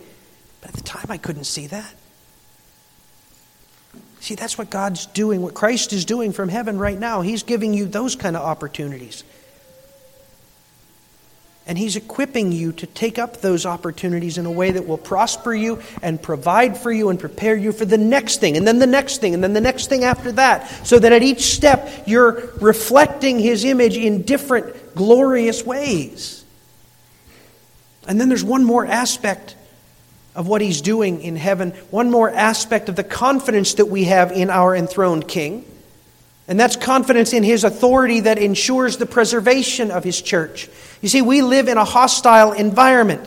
But 0.60 0.68
at 0.70 0.76
the 0.76 0.82
time, 0.82 1.06
I 1.08 1.18
couldn't 1.18 1.42
see 1.42 1.66
that. 1.66 1.92
See, 4.20 4.36
that's 4.36 4.56
what 4.56 4.70
God's 4.70 5.06
doing, 5.06 5.42
what 5.42 5.54
Christ 5.54 5.92
is 5.92 6.04
doing 6.04 6.30
from 6.30 6.48
heaven 6.48 6.78
right 6.78 6.96
now. 6.96 7.20
He's 7.20 7.42
giving 7.42 7.74
you 7.74 7.86
those 7.86 8.14
kind 8.14 8.36
of 8.36 8.42
opportunities. 8.42 9.24
And 11.70 11.78
He's 11.78 11.94
equipping 11.94 12.50
you 12.50 12.72
to 12.72 12.86
take 12.88 13.16
up 13.16 13.42
those 13.42 13.64
opportunities 13.64 14.38
in 14.38 14.44
a 14.44 14.50
way 14.50 14.72
that 14.72 14.88
will 14.88 14.98
prosper 14.98 15.54
you 15.54 15.80
and 16.02 16.20
provide 16.20 16.76
for 16.76 16.90
you 16.90 17.10
and 17.10 17.20
prepare 17.20 17.54
you 17.54 17.70
for 17.70 17.84
the 17.84 17.96
next 17.96 18.40
thing, 18.40 18.56
and 18.56 18.66
then 18.66 18.80
the 18.80 18.88
next 18.88 19.18
thing, 19.18 19.34
and 19.34 19.44
then 19.44 19.52
the 19.52 19.60
next 19.60 19.86
thing 19.86 20.02
after 20.02 20.32
that, 20.32 20.68
so 20.84 20.98
that 20.98 21.12
at 21.12 21.22
each 21.22 21.42
step 21.42 21.88
you're 22.08 22.50
reflecting 22.60 23.38
His 23.38 23.64
image 23.64 23.96
in 23.96 24.22
different 24.22 24.96
glorious 24.96 25.64
ways. 25.64 26.44
And 28.08 28.20
then 28.20 28.28
there's 28.28 28.42
one 28.42 28.64
more 28.64 28.84
aspect 28.84 29.54
of 30.34 30.48
what 30.48 30.60
he's 30.60 30.80
doing 30.80 31.22
in 31.22 31.36
heaven, 31.36 31.70
one 31.90 32.10
more 32.10 32.30
aspect 32.30 32.88
of 32.88 32.96
the 32.96 33.04
confidence 33.04 33.74
that 33.74 33.86
we 33.86 34.04
have 34.04 34.32
in 34.32 34.50
our 34.50 34.74
enthroned 34.74 35.28
king. 35.28 35.64
And 36.50 36.60
that's 36.60 36.76
confidence 36.76 37.32
in 37.32 37.42
his 37.42 37.64
authority 37.64 38.20
that 38.20 38.36
ensures 38.36 38.98
the 38.98 39.06
preservation 39.06 39.90
of 39.90 40.04
his 40.04 40.20
church. 40.20 40.68
You 41.00 41.08
see, 41.08 41.22
we 41.22 41.40
live 41.40 41.68
in 41.68 41.78
a 41.78 41.84
hostile 41.84 42.52
environment. 42.52 43.26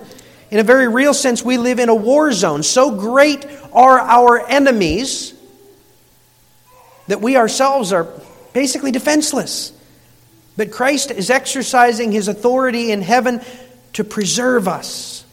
In 0.52 0.60
a 0.60 0.64
very 0.64 0.88
real 0.88 1.16
sense, 1.16 1.42
we 1.42 1.58
live 1.58 1.80
in 1.80 1.90
a 1.90 1.96
war 1.96 2.32
zone. 2.32 2.62
So 2.62 2.92
great 2.96 3.48
are 3.74 4.00
our 4.00 4.46
enemies 4.48 5.34
that 7.08 7.20
we 7.20 7.36
ourselves 7.36 7.92
are 7.92 8.08
basically 8.54 8.92
defenseless. 8.92 9.74
But 10.56 10.72
Christ 10.72 11.10
is 11.10 11.32
exercising 11.32 12.12
his 12.12 12.28
authority 12.28 12.92
in 12.92 13.02
heaven 13.02 13.42
to 13.94 14.04
preserve 14.04 14.68
us 14.68 15.24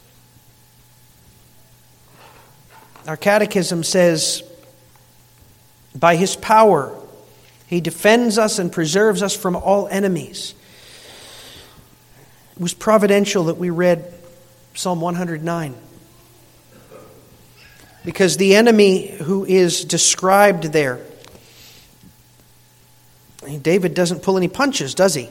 Our 3.07 3.17
catechism 3.17 3.83
says, 3.83 4.43
by 5.95 6.17
his 6.17 6.37
power, 6.37 6.97
he 7.71 7.81
defends 7.81 8.37
us 8.37 8.59
and 8.59 8.73
preserves 8.73 9.23
us 9.23 9.35
from 9.35 9.55
all 9.55 9.87
enemies. 9.87 10.57
It 12.57 12.61
was 12.61 12.75
providential 12.75 13.45
that 13.45 13.59
we 13.59 13.71
read 13.71 14.13
Psalm 14.75 15.01
109. 15.01 15.77
Because 18.05 18.37
the 18.39 18.57
enemy 18.57 19.07
who 19.07 19.45
is 19.45 19.85
described 19.85 20.65
there, 20.65 20.99
David 23.63 23.95
doesn't 23.95 24.25
pull 24.25 24.37
any 24.37 24.49
punches, 24.49 24.97
does 24.97 25.15
he? 25.15 25.29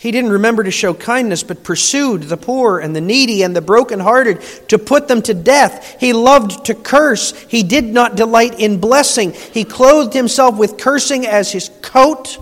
He 0.00 0.12
didn't 0.12 0.30
remember 0.30 0.64
to 0.64 0.70
show 0.70 0.94
kindness, 0.94 1.42
but 1.42 1.62
pursued 1.62 2.22
the 2.22 2.38
poor 2.38 2.78
and 2.78 2.96
the 2.96 3.02
needy 3.02 3.42
and 3.42 3.54
the 3.54 3.60
brokenhearted 3.60 4.40
to 4.68 4.78
put 4.78 5.08
them 5.08 5.20
to 5.20 5.34
death. 5.34 6.00
He 6.00 6.14
loved 6.14 6.64
to 6.64 6.74
curse. 6.74 7.38
He 7.42 7.62
did 7.62 7.84
not 7.84 8.16
delight 8.16 8.58
in 8.58 8.80
blessing. 8.80 9.32
He 9.32 9.62
clothed 9.62 10.14
himself 10.14 10.56
with 10.56 10.78
cursing 10.78 11.26
as 11.26 11.52
his 11.52 11.70
coat. 11.82 12.38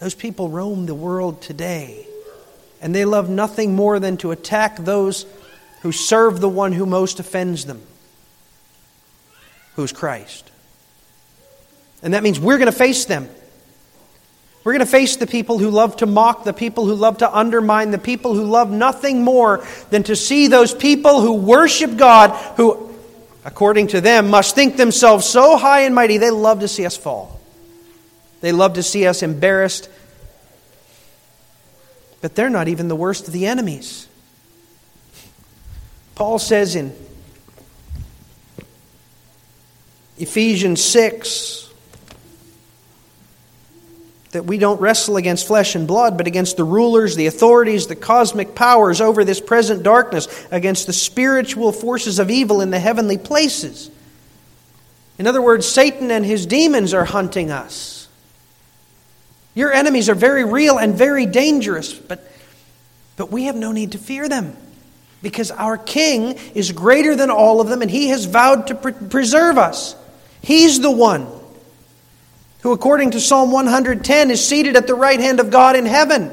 Those 0.00 0.14
people 0.14 0.50
roam 0.50 0.84
the 0.84 0.94
world 0.94 1.40
today, 1.40 2.06
and 2.82 2.94
they 2.94 3.06
love 3.06 3.30
nothing 3.30 3.74
more 3.74 3.98
than 3.98 4.18
to 4.18 4.32
attack 4.32 4.76
those 4.76 5.24
who 5.80 5.92
serve 5.92 6.42
the 6.42 6.48
one 6.50 6.72
who 6.72 6.84
most 6.84 7.18
offends 7.20 7.64
them, 7.64 7.80
who's 9.76 9.92
Christ. 9.92 10.50
And 12.02 12.12
that 12.12 12.22
means 12.22 12.38
we're 12.38 12.58
going 12.58 12.70
to 12.70 12.76
face 12.76 13.06
them. 13.06 13.30
We're 14.64 14.72
going 14.72 14.84
to 14.84 14.90
face 14.90 15.16
the 15.16 15.26
people 15.26 15.58
who 15.58 15.70
love 15.70 15.96
to 15.96 16.06
mock, 16.06 16.44
the 16.44 16.52
people 16.52 16.84
who 16.84 16.94
love 16.94 17.18
to 17.18 17.36
undermine, 17.36 17.90
the 17.90 17.98
people 17.98 18.34
who 18.34 18.44
love 18.44 18.70
nothing 18.70 19.22
more 19.24 19.64
than 19.90 20.04
to 20.04 20.14
see 20.14 20.46
those 20.46 20.72
people 20.72 21.20
who 21.20 21.34
worship 21.34 21.96
God, 21.96 22.30
who, 22.56 22.94
according 23.44 23.88
to 23.88 24.00
them, 24.00 24.30
must 24.30 24.54
think 24.54 24.76
themselves 24.76 25.26
so 25.26 25.56
high 25.56 25.80
and 25.80 25.94
mighty, 25.94 26.18
they 26.18 26.30
love 26.30 26.60
to 26.60 26.68
see 26.68 26.86
us 26.86 26.96
fall. 26.96 27.40
They 28.40 28.52
love 28.52 28.74
to 28.74 28.84
see 28.84 29.06
us 29.06 29.22
embarrassed. 29.22 29.88
But 32.20 32.36
they're 32.36 32.50
not 32.50 32.68
even 32.68 32.86
the 32.86 32.96
worst 32.96 33.26
of 33.26 33.32
the 33.32 33.46
enemies. 33.46 34.06
Paul 36.14 36.38
says 36.38 36.76
in 36.76 36.94
Ephesians 40.18 40.84
6, 40.84 41.71
that 44.32 44.46
we 44.46 44.58
don't 44.58 44.80
wrestle 44.80 45.18
against 45.18 45.46
flesh 45.46 45.74
and 45.74 45.86
blood, 45.86 46.16
but 46.16 46.26
against 46.26 46.56
the 46.56 46.64
rulers, 46.64 47.16
the 47.16 47.26
authorities, 47.26 47.86
the 47.86 47.94
cosmic 47.94 48.54
powers 48.54 49.00
over 49.00 49.24
this 49.24 49.40
present 49.40 49.82
darkness, 49.82 50.46
against 50.50 50.86
the 50.86 50.92
spiritual 50.92 51.70
forces 51.70 52.18
of 52.18 52.30
evil 52.30 52.62
in 52.62 52.70
the 52.70 52.78
heavenly 52.78 53.18
places. 53.18 53.90
In 55.18 55.26
other 55.26 55.42
words, 55.42 55.66
Satan 55.66 56.10
and 56.10 56.24
his 56.24 56.46
demons 56.46 56.94
are 56.94 57.04
hunting 57.04 57.50
us. 57.50 58.08
Your 59.54 59.70
enemies 59.70 60.08
are 60.08 60.14
very 60.14 60.44
real 60.44 60.78
and 60.78 60.94
very 60.94 61.26
dangerous, 61.26 61.92
but, 61.92 62.26
but 63.16 63.30
we 63.30 63.44
have 63.44 63.56
no 63.56 63.70
need 63.70 63.92
to 63.92 63.98
fear 63.98 64.30
them 64.30 64.56
because 65.20 65.50
our 65.50 65.76
King 65.76 66.38
is 66.54 66.72
greater 66.72 67.14
than 67.14 67.30
all 67.30 67.60
of 67.60 67.68
them 67.68 67.82
and 67.82 67.90
he 67.90 68.08
has 68.08 68.24
vowed 68.24 68.68
to 68.68 68.74
pre- 68.74 68.92
preserve 68.92 69.58
us. 69.58 69.94
He's 70.40 70.80
the 70.80 70.90
one 70.90 71.28
who, 72.62 72.72
according 72.72 73.12
to 73.12 73.20
Psalm 73.20 73.50
110, 73.50 74.30
is 74.30 74.46
seated 74.46 74.76
at 74.76 74.86
the 74.86 74.94
right 74.94 75.20
hand 75.20 75.40
of 75.40 75.50
God 75.50 75.76
in 75.76 75.86
heaven. 75.86 76.32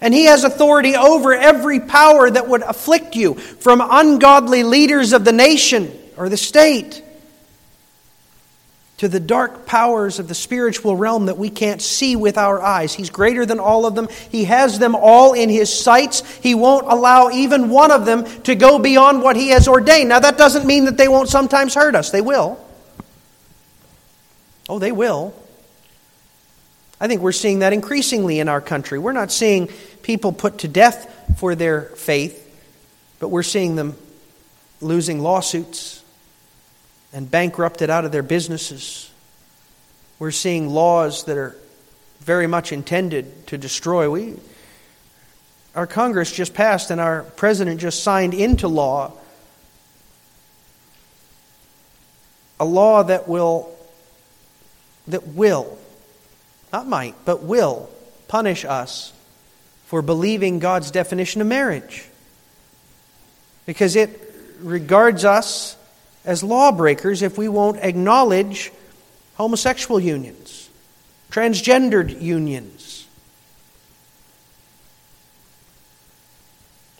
And 0.00 0.12
he 0.12 0.24
has 0.24 0.44
authority 0.44 0.96
over 0.96 1.32
every 1.32 1.80
power 1.80 2.30
that 2.30 2.48
would 2.48 2.62
afflict 2.62 3.16
you, 3.16 3.34
from 3.34 3.82
ungodly 3.82 4.64
leaders 4.64 5.12
of 5.12 5.24
the 5.24 5.32
nation 5.32 5.90
or 6.16 6.28
the 6.28 6.36
state 6.36 7.02
to 8.98 9.08
the 9.08 9.18
dark 9.18 9.66
powers 9.66 10.20
of 10.20 10.28
the 10.28 10.34
spiritual 10.34 10.94
realm 10.94 11.26
that 11.26 11.36
we 11.36 11.50
can't 11.50 11.82
see 11.82 12.14
with 12.14 12.38
our 12.38 12.62
eyes. 12.62 12.94
He's 12.94 13.10
greater 13.10 13.44
than 13.44 13.58
all 13.58 13.84
of 13.84 13.96
them. 13.96 14.06
He 14.30 14.44
has 14.44 14.78
them 14.78 14.94
all 14.94 15.32
in 15.32 15.48
his 15.48 15.76
sights. 15.76 16.20
He 16.36 16.54
won't 16.54 16.86
allow 16.86 17.30
even 17.30 17.68
one 17.68 17.90
of 17.90 18.06
them 18.06 18.24
to 18.42 18.54
go 18.54 18.78
beyond 18.78 19.20
what 19.20 19.34
he 19.34 19.48
has 19.48 19.66
ordained. 19.66 20.10
Now, 20.10 20.20
that 20.20 20.38
doesn't 20.38 20.66
mean 20.66 20.84
that 20.84 20.96
they 20.96 21.08
won't 21.08 21.28
sometimes 21.28 21.74
hurt 21.74 21.96
us. 21.96 22.10
They 22.10 22.20
will. 22.20 22.64
Oh, 24.68 24.78
they 24.78 24.92
will. 24.92 25.34
I 27.02 27.08
think 27.08 27.20
we're 27.20 27.32
seeing 27.32 27.58
that 27.58 27.72
increasingly 27.72 28.38
in 28.38 28.48
our 28.48 28.60
country. 28.60 28.96
We're 28.96 29.10
not 29.10 29.32
seeing 29.32 29.66
people 30.02 30.32
put 30.32 30.58
to 30.58 30.68
death 30.68 31.12
for 31.36 31.56
their 31.56 31.82
faith, 31.82 32.38
but 33.18 33.26
we're 33.26 33.42
seeing 33.42 33.74
them 33.74 33.96
losing 34.80 35.18
lawsuits 35.18 36.04
and 37.12 37.28
bankrupted 37.28 37.90
out 37.90 38.04
of 38.04 38.12
their 38.12 38.22
businesses. 38.22 39.10
We're 40.20 40.30
seeing 40.30 40.68
laws 40.68 41.24
that 41.24 41.36
are 41.36 41.56
very 42.20 42.46
much 42.46 42.70
intended 42.70 43.48
to 43.48 43.58
destroy. 43.58 44.08
We, 44.08 44.36
our 45.74 45.88
Congress 45.88 46.30
just 46.30 46.54
passed 46.54 46.92
and 46.92 47.00
our 47.00 47.24
president 47.24 47.80
just 47.80 48.04
signed 48.04 48.32
into 48.32 48.68
law 48.68 49.12
a 52.60 52.64
law 52.64 53.02
that 53.02 53.26
will 53.26 53.76
that 55.08 55.26
will 55.26 55.80
not 56.72 56.86
might, 56.86 57.14
but 57.24 57.42
will 57.42 57.90
punish 58.28 58.64
us 58.64 59.12
for 59.86 60.00
believing 60.00 60.58
God's 60.58 60.90
definition 60.90 61.40
of 61.40 61.46
marriage. 61.46 62.08
Because 63.66 63.94
it 63.94 64.18
regards 64.60 65.24
us 65.24 65.76
as 66.24 66.42
lawbreakers 66.42 67.22
if 67.22 67.36
we 67.36 67.48
won't 67.48 67.78
acknowledge 67.78 68.72
homosexual 69.34 70.00
unions, 70.00 70.70
transgendered 71.30 72.20
unions. 72.20 73.06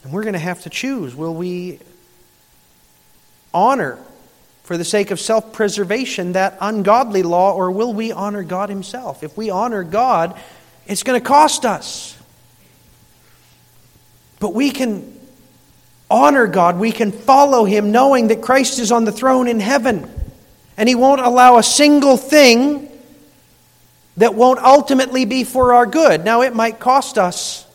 And 0.02 0.12
we're 0.12 0.22
going 0.22 0.32
to 0.32 0.38
have 0.38 0.62
to 0.62 0.70
choose. 0.70 1.14
Will 1.14 1.35
we 1.35 1.78
honor, 3.54 3.98
for 4.62 4.77
the 4.77 4.85
sake 4.85 5.11
of 5.11 5.20
self 5.20 5.53
preservation, 5.53 6.33
that 6.33 6.57
ungodly 6.61 7.22
law, 7.22 7.53
or 7.53 7.70
will 7.70 7.92
we 7.92 8.12
honor 8.12 8.42
God 8.42 8.68
Himself? 8.68 9.22
If 9.22 9.37
we 9.37 9.51
honor 9.51 9.83
God, 9.83 10.38
it's 10.87 11.03
going 11.03 11.20
to 11.20 11.27
cost 11.27 11.64
us. 11.64 12.16
But 14.38 14.55
we 14.55 14.70
can 14.70 15.20
honor 16.11 16.46
God, 16.46 16.79
we 16.79 16.92
can 16.92 17.12
follow 17.12 17.64
Him 17.64 17.90
knowing 17.90 18.29
that 18.29 18.42
Christ 18.42 18.79
is 18.79 18.92
on 18.92 19.05
the 19.05 19.12
throne 19.12 19.48
in 19.48 19.61
heaven. 19.61 20.09
And 20.77 20.88
He 20.88 20.94
won't 20.94 21.20
allow 21.20 21.59
a 21.59 21.62
single 21.62 22.16
thing 22.16 22.88
that 24.16 24.35
won't 24.35 24.61
ultimately 24.61 25.25
be 25.25 25.44
for 25.44 25.72
our 25.72 25.87
good. 25.87 26.25
Now, 26.25 26.42
it 26.42 26.55
might 26.55 26.79
cost 26.79 27.18
us 27.18 27.66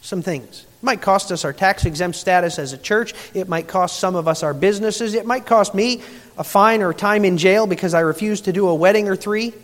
some 0.00 0.22
things. 0.22 0.66
It 0.84 0.92
might 0.92 1.00
cost 1.00 1.32
us 1.32 1.46
our 1.46 1.54
tax 1.54 1.86
exempt 1.86 2.14
status 2.14 2.58
as 2.58 2.74
a 2.74 2.76
church. 2.76 3.14
It 3.32 3.48
might 3.48 3.68
cost 3.68 3.98
some 3.98 4.14
of 4.16 4.28
us 4.28 4.42
our 4.42 4.52
businesses. 4.52 5.14
It 5.14 5.24
might 5.24 5.46
cost 5.46 5.74
me 5.74 6.02
a 6.36 6.44
fine 6.44 6.82
or 6.82 6.92
time 6.92 7.24
in 7.24 7.38
jail 7.38 7.66
because 7.66 7.94
I 7.94 8.00
refuse 8.00 8.42
to 8.42 8.52
do 8.52 8.68
a 8.68 8.74
wedding 8.74 9.08
or 9.08 9.16
three. 9.16 9.54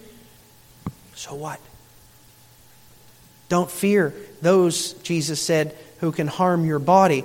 So 1.15 1.35
what? 1.35 1.61
Don't 3.51 3.71
fear 3.71 4.15
those, 4.41 4.95
Jesus 4.95 5.43
said, 5.43 5.77
who 5.99 6.11
can 6.11 6.27
harm 6.27 6.65
your 6.65 6.79
body, 6.79 7.25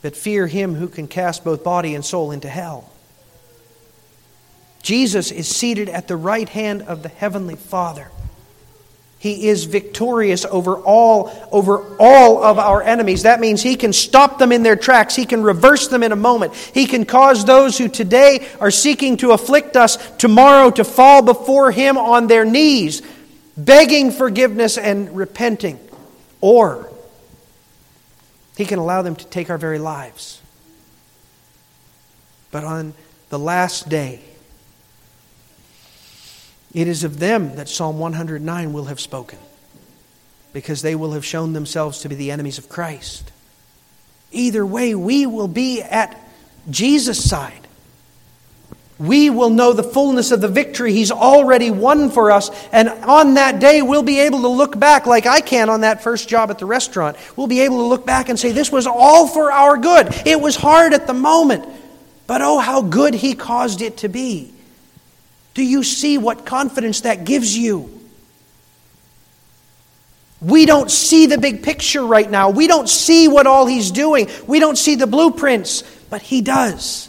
but 0.00 0.16
fear 0.16 0.46
him 0.46 0.74
who 0.74 0.88
can 0.88 1.08
cast 1.08 1.44
both 1.44 1.62
body 1.62 1.94
and 1.94 2.02
soul 2.02 2.30
into 2.30 2.48
hell. 2.48 2.90
Jesus 4.80 5.30
is 5.30 5.46
seated 5.54 5.90
at 5.90 6.08
the 6.08 6.16
right 6.16 6.48
hand 6.48 6.80
of 6.80 7.02
the 7.02 7.10
heavenly 7.10 7.56
Father. 7.56 8.10
He 9.26 9.48
is 9.48 9.64
victorious 9.64 10.44
over 10.44 10.76
all 10.76 11.32
over 11.50 11.96
all 11.98 12.44
of 12.44 12.60
our 12.60 12.80
enemies. 12.80 13.24
That 13.24 13.40
means 13.40 13.60
he 13.60 13.74
can 13.74 13.92
stop 13.92 14.38
them 14.38 14.52
in 14.52 14.62
their 14.62 14.76
tracks. 14.76 15.16
He 15.16 15.26
can 15.26 15.42
reverse 15.42 15.88
them 15.88 16.04
in 16.04 16.12
a 16.12 16.16
moment. 16.16 16.54
He 16.54 16.86
can 16.86 17.04
cause 17.04 17.44
those 17.44 17.76
who 17.76 17.88
today 17.88 18.46
are 18.60 18.70
seeking 18.70 19.16
to 19.16 19.32
afflict 19.32 19.76
us 19.76 19.96
tomorrow 20.18 20.70
to 20.70 20.84
fall 20.84 21.22
before 21.22 21.72
him 21.72 21.98
on 21.98 22.28
their 22.28 22.44
knees, 22.44 23.02
begging 23.56 24.12
forgiveness 24.12 24.78
and 24.78 25.16
repenting. 25.16 25.80
Or 26.40 26.88
he 28.56 28.64
can 28.64 28.78
allow 28.78 29.02
them 29.02 29.16
to 29.16 29.26
take 29.26 29.50
our 29.50 29.58
very 29.58 29.80
lives. 29.80 30.40
But 32.52 32.62
on 32.62 32.94
the 33.30 33.40
last 33.40 33.88
day, 33.88 34.20
it 36.76 36.88
is 36.88 37.04
of 37.04 37.18
them 37.18 37.56
that 37.56 37.70
Psalm 37.70 37.98
109 37.98 38.72
will 38.74 38.84
have 38.84 39.00
spoken, 39.00 39.38
because 40.52 40.82
they 40.82 40.94
will 40.94 41.12
have 41.12 41.24
shown 41.24 41.54
themselves 41.54 42.00
to 42.00 42.10
be 42.10 42.14
the 42.14 42.30
enemies 42.30 42.58
of 42.58 42.68
Christ. 42.68 43.32
Either 44.30 44.64
way, 44.66 44.94
we 44.94 45.24
will 45.24 45.48
be 45.48 45.80
at 45.80 46.22
Jesus' 46.68 47.26
side. 47.26 47.66
We 48.98 49.30
will 49.30 49.48
know 49.48 49.72
the 49.72 49.82
fullness 49.82 50.32
of 50.32 50.42
the 50.42 50.48
victory 50.48 50.92
He's 50.92 51.10
already 51.10 51.70
won 51.70 52.10
for 52.10 52.30
us. 52.30 52.50
And 52.72 52.90
on 52.90 53.34
that 53.34 53.58
day, 53.58 53.80
we'll 53.80 54.02
be 54.02 54.20
able 54.20 54.42
to 54.42 54.48
look 54.48 54.78
back, 54.78 55.06
like 55.06 55.24
I 55.24 55.40
can 55.40 55.70
on 55.70 55.80
that 55.80 56.02
first 56.02 56.28
job 56.28 56.50
at 56.50 56.58
the 56.58 56.66
restaurant. 56.66 57.16
We'll 57.36 57.46
be 57.46 57.60
able 57.60 57.78
to 57.78 57.86
look 57.86 58.04
back 58.04 58.28
and 58.28 58.38
say, 58.38 58.52
This 58.52 58.70
was 58.70 58.86
all 58.86 59.28
for 59.28 59.50
our 59.50 59.78
good. 59.78 60.08
It 60.26 60.42
was 60.42 60.56
hard 60.56 60.92
at 60.92 61.06
the 61.06 61.14
moment, 61.14 61.66
but 62.26 62.42
oh, 62.42 62.58
how 62.58 62.82
good 62.82 63.14
He 63.14 63.32
caused 63.32 63.80
it 63.80 63.96
to 63.98 64.10
be. 64.10 64.52
Do 65.56 65.64
you 65.64 65.82
see 65.84 66.18
what 66.18 66.44
confidence 66.44 67.00
that 67.00 67.24
gives 67.24 67.56
you? 67.56 67.90
We 70.42 70.66
don't 70.66 70.90
see 70.90 71.24
the 71.24 71.38
big 71.38 71.62
picture 71.62 72.04
right 72.04 72.30
now. 72.30 72.50
We 72.50 72.66
don't 72.66 72.90
see 72.90 73.26
what 73.26 73.46
all 73.46 73.64
he's 73.64 73.90
doing. 73.90 74.28
We 74.46 74.60
don't 74.60 74.76
see 74.76 74.96
the 74.96 75.06
blueprints, 75.06 75.82
but 76.10 76.20
he 76.20 76.42
does. 76.42 77.08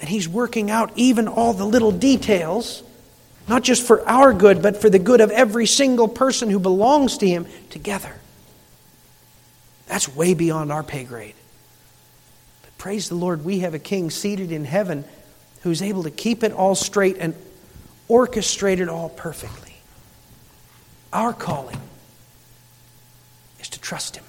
And 0.00 0.08
he's 0.08 0.26
working 0.26 0.70
out 0.70 0.92
even 0.96 1.28
all 1.28 1.52
the 1.52 1.66
little 1.66 1.92
details, 1.92 2.82
not 3.46 3.64
just 3.64 3.86
for 3.86 4.08
our 4.08 4.32
good, 4.32 4.62
but 4.62 4.80
for 4.80 4.88
the 4.88 4.98
good 4.98 5.20
of 5.20 5.30
every 5.30 5.66
single 5.66 6.08
person 6.08 6.48
who 6.48 6.58
belongs 6.58 7.18
to 7.18 7.28
him 7.28 7.46
together. 7.68 8.14
That's 9.88 10.08
way 10.08 10.32
beyond 10.32 10.72
our 10.72 10.82
pay 10.82 11.04
grade. 11.04 11.34
But 12.62 12.78
praise 12.78 13.10
the 13.10 13.14
Lord, 13.14 13.44
we 13.44 13.58
have 13.58 13.74
a 13.74 13.78
king 13.78 14.08
seated 14.08 14.52
in 14.52 14.64
heaven 14.64 15.04
who's 15.60 15.82
able 15.82 16.02
to 16.04 16.10
keep 16.10 16.42
it 16.42 16.52
all 16.52 16.74
straight 16.74 17.16
and 17.18 17.34
orchestrate 18.08 18.80
it 18.80 18.88
all 18.88 19.08
perfectly. 19.08 19.74
Our 21.12 21.32
calling 21.32 21.80
is 23.60 23.68
to 23.70 23.80
trust 23.80 24.16
Him. 24.16 24.24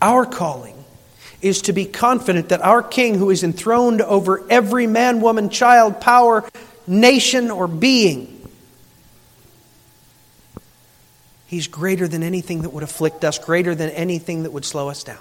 Our 0.00 0.26
calling 0.26 0.84
is 1.42 1.62
to 1.62 1.72
be 1.72 1.84
confident 1.84 2.48
that 2.48 2.60
our 2.62 2.82
King, 2.82 3.16
who 3.16 3.30
is 3.30 3.42
enthroned 3.42 4.00
over 4.00 4.44
every 4.48 4.86
man, 4.86 5.20
woman, 5.20 5.50
child, 5.50 6.00
power, 6.00 6.44
nation, 6.86 7.50
or 7.50 7.66
being, 7.66 8.32
He's 11.46 11.68
greater 11.68 12.08
than 12.08 12.24
anything 12.24 12.62
that 12.62 12.70
would 12.70 12.82
afflict 12.82 13.24
us, 13.24 13.38
greater 13.38 13.74
than 13.74 13.90
anything 13.90 14.42
that 14.42 14.52
would 14.52 14.64
slow 14.64 14.88
us 14.88 15.04
down. 15.04 15.18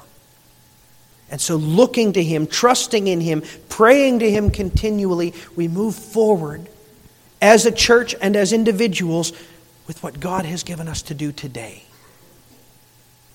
And 1.29 1.41
so, 1.41 1.55
looking 1.55 2.13
to 2.13 2.23
Him, 2.23 2.45
trusting 2.47 3.07
in 3.07 3.19
Him, 3.19 3.43
praying 3.69 4.19
to 4.19 4.29
Him 4.29 4.51
continually, 4.51 5.33
we 5.55 5.67
move 5.67 5.95
forward 5.95 6.69
as 7.41 7.65
a 7.65 7.71
church 7.71 8.15
and 8.21 8.35
as 8.35 8.53
individuals 8.53 9.31
with 9.88 10.01
what 10.03 10.19
God 10.19 10.45
has 10.45 10.63
given 10.63 10.88
us 10.88 11.01
to 11.03 11.13
do 11.13 11.31
today. 11.31 11.83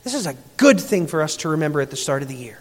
This 0.04 0.14
is 0.14 0.26
a 0.26 0.34
good 0.56 0.80
thing 0.80 1.06
for 1.06 1.20
us 1.20 1.36
to 1.38 1.50
remember 1.50 1.80
at 1.80 1.90
the 1.90 1.96
start 1.96 2.22
of 2.22 2.28
the 2.28 2.34
year. 2.34 2.60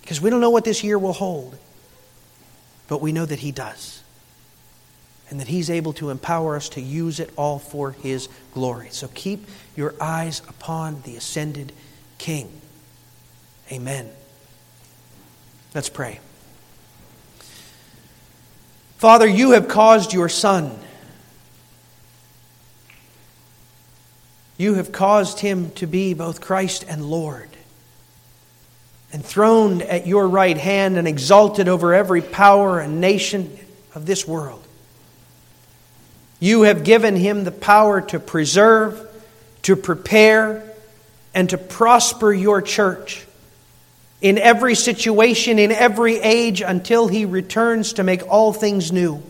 Because 0.00 0.20
we 0.20 0.30
don't 0.30 0.40
know 0.40 0.50
what 0.50 0.64
this 0.64 0.82
year 0.82 0.98
will 0.98 1.12
hold, 1.12 1.56
but 2.88 3.00
we 3.00 3.12
know 3.12 3.26
that 3.26 3.38
He 3.38 3.52
does. 3.52 4.02
And 5.28 5.38
that 5.38 5.46
He's 5.46 5.70
able 5.70 5.92
to 5.94 6.10
empower 6.10 6.56
us 6.56 6.70
to 6.70 6.80
use 6.80 7.20
it 7.20 7.30
all 7.36 7.58
for 7.58 7.92
His 7.92 8.28
glory. 8.52 8.88
So 8.90 9.08
keep 9.14 9.46
your 9.76 9.94
eyes 10.00 10.42
upon 10.48 11.02
the 11.02 11.16
ascended 11.16 11.72
King. 12.18 12.59
Amen. 13.72 14.10
Let's 15.74 15.88
pray. 15.88 16.18
Father, 18.98 19.26
you 19.26 19.52
have 19.52 19.68
caused 19.68 20.12
your 20.12 20.28
Son. 20.28 20.76
You 24.58 24.74
have 24.74 24.92
caused 24.92 25.40
him 25.40 25.70
to 25.72 25.86
be 25.86 26.12
both 26.14 26.40
Christ 26.40 26.84
and 26.86 27.04
Lord, 27.04 27.48
enthroned 29.12 29.82
at 29.82 30.06
your 30.06 30.28
right 30.28 30.58
hand 30.58 30.98
and 30.98 31.06
exalted 31.08 31.68
over 31.68 31.94
every 31.94 32.20
power 32.20 32.80
and 32.80 33.00
nation 33.00 33.56
of 33.94 34.04
this 34.04 34.26
world. 34.26 34.62
You 36.40 36.62
have 36.62 36.84
given 36.84 37.16
him 37.16 37.44
the 37.44 37.52
power 37.52 38.00
to 38.00 38.18
preserve, 38.18 39.00
to 39.62 39.76
prepare, 39.76 40.74
and 41.32 41.48
to 41.50 41.56
prosper 41.56 42.32
your 42.32 42.60
church 42.60 43.26
in 44.20 44.38
every 44.38 44.74
situation, 44.74 45.58
in 45.58 45.72
every 45.72 46.18
age, 46.18 46.60
until 46.60 47.08
he 47.08 47.24
returns 47.24 47.94
to 47.94 48.02
make 48.02 48.26
all 48.28 48.52
things 48.52 48.92
new. 48.92 49.22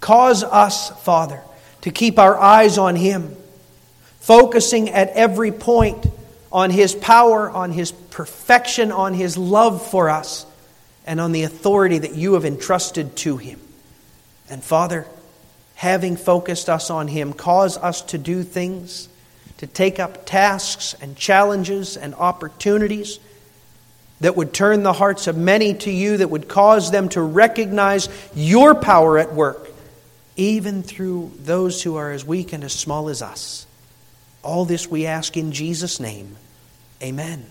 Cause 0.00 0.44
us, 0.44 0.90
Father, 1.02 1.42
to 1.82 1.90
keep 1.90 2.18
our 2.18 2.38
eyes 2.38 2.78
on 2.78 2.96
him, 2.96 3.34
focusing 4.20 4.90
at 4.90 5.10
every 5.10 5.52
point 5.52 6.06
on 6.52 6.70
his 6.70 6.94
power, 6.94 7.48
on 7.48 7.72
his 7.72 7.92
perfection, 7.92 8.92
on 8.92 9.14
his 9.14 9.38
love 9.38 9.88
for 9.90 10.10
us, 10.10 10.44
and 11.06 11.20
on 11.20 11.32
the 11.32 11.44
authority 11.44 11.98
that 11.98 12.14
you 12.14 12.34
have 12.34 12.44
entrusted 12.44 13.16
to 13.16 13.36
him. 13.36 13.58
And 14.50 14.62
Father, 14.62 15.06
having 15.76 16.16
focused 16.16 16.68
us 16.68 16.90
on 16.90 17.08
him, 17.08 17.32
cause 17.32 17.78
us 17.78 18.02
to 18.02 18.18
do 18.18 18.42
things, 18.42 19.08
to 19.58 19.66
take 19.66 19.98
up 19.98 20.26
tasks 20.26 20.94
and 21.00 21.16
challenges 21.16 21.96
and 21.96 22.14
opportunities 22.14 23.18
that 24.20 24.36
would 24.36 24.52
turn 24.52 24.82
the 24.82 24.92
hearts 24.92 25.26
of 25.26 25.36
many 25.36 25.74
to 25.74 25.90
you, 25.90 26.18
that 26.18 26.28
would 26.28 26.48
cause 26.48 26.90
them 26.90 27.08
to 27.10 27.22
recognize 27.22 28.08
your 28.34 28.74
power 28.74 29.18
at 29.18 29.32
work, 29.32 29.68
even 30.36 30.82
through 30.82 31.32
those 31.38 31.82
who 31.82 31.96
are 31.96 32.12
as 32.12 32.24
weak 32.24 32.52
and 32.52 32.62
as 32.64 32.72
small 32.72 33.08
as 33.08 33.22
us. 33.22 33.66
All 34.42 34.64
this 34.64 34.88
we 34.88 35.06
ask 35.06 35.36
in 35.36 35.52
Jesus' 35.52 36.00
name. 36.00 36.36
Amen. 37.02 37.46